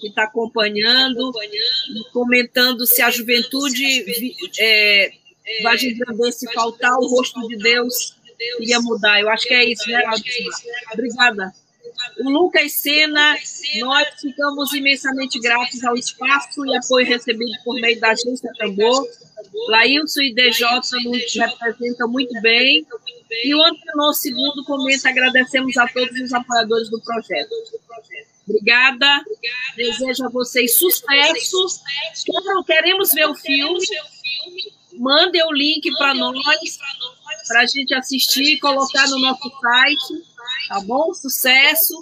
que 0.00 0.08
está 0.08 0.24
acompanhando, 0.24 1.32
comentando 2.12 2.86
se 2.86 3.02
a 3.02 3.10
juventude 3.10 4.04
é, 4.58 5.12
vai 5.62 5.76
entender 5.76 6.32
se 6.32 6.52
faltar 6.52 6.96
o 6.98 7.06
rosto 7.06 7.46
de 7.48 7.56
Deus 7.56 8.14
iria 8.60 8.80
mudar. 8.80 9.20
Eu 9.20 9.28
acho 9.30 9.46
que 9.46 9.54
é 9.54 9.64
isso, 9.64 9.88
né, 9.88 10.02
Laura? 10.02 10.22
Obrigada. 10.92 11.54
O 12.20 12.30
Lucas 12.30 12.72
Sena, 12.72 13.36
nós 13.80 14.08
ficamos 14.20 14.72
imensamente 14.72 15.38
gratos 15.38 15.84
ao 15.84 15.96
espaço 15.96 16.64
e 16.66 16.76
apoio 16.76 17.06
recebido 17.06 17.52
por 17.64 17.74
meio 17.80 17.98
da 18.00 18.10
agência 18.10 18.50
Tambor. 18.56 19.06
Laílson 19.68 20.22
e 20.22 20.34
DJ 20.34 20.66
nos 21.04 21.34
representam 21.34 22.08
muito 22.08 22.40
bem. 22.40 22.86
E 23.44 23.54
o 23.54 23.62
Antenor 23.62 24.14
Segundo 24.14 24.64
comenta: 24.64 25.08
agradecemos 25.08 25.76
a 25.76 25.86
todos 25.88 26.20
os 26.20 26.32
apoiadores 26.32 26.90
do 26.90 27.00
projeto. 27.00 27.50
Obrigada. 28.48 29.24
Desejo 29.76 30.26
a 30.26 30.28
vocês 30.28 30.78
sucesso. 30.78 31.80
Queremos 32.66 33.12
ver 33.12 33.28
o 33.28 33.34
filme. 33.34 33.86
Mandem 34.94 35.42
o 35.46 35.52
link 35.52 35.90
para 35.96 36.12
nós, 36.12 36.36
para 37.48 37.60
a 37.62 37.66
gente 37.66 37.94
assistir 37.94 38.54
e 38.54 38.60
colocar 38.60 39.08
no 39.08 39.18
nosso 39.20 39.50
site. 39.60 40.32
Tá 40.68 40.80
bom? 40.80 41.12
Sucesso 41.14 41.98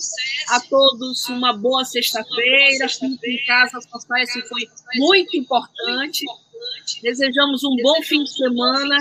a 0.49 0.61
todos, 0.61 1.28
uma 1.28 1.53
boa 1.53 1.84
sexta-feira. 1.84 2.88
Fique 2.88 3.30
em 3.30 3.45
casa, 3.47 3.80
sucesso 3.80 4.49
foi 4.49 4.68
muito 4.97 5.36
importante. 5.36 6.24
Desejamos 7.03 7.62
um 7.64 7.76
bom 7.82 8.03
fim 8.03 8.22
de 8.24 8.32
semana. 8.32 8.99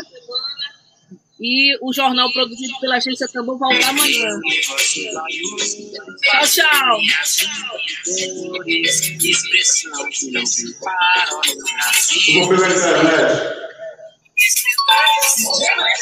E 1.41 1.77
o 1.81 1.93
jornal 1.93 2.29
produzido 2.33 2.77
pela 2.81 2.97
agência 2.97 3.25
Tambor 3.31 3.57
volta 3.57 3.87
amanhã. 3.87 4.27
Tchau, 6.21 6.47
tchau. 6.47 6.99
internet. 15.39 15.99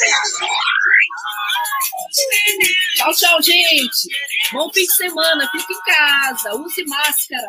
Tchau, 2.96 3.14
tchau, 3.14 3.42
gente. 3.42 4.08
Bom 4.52 4.70
fim 4.72 4.82
de 4.82 4.94
semana. 4.94 5.48
Fique 5.50 5.72
em 5.72 5.82
casa. 5.82 6.54
Use 6.56 6.84
máscara. 6.86 7.48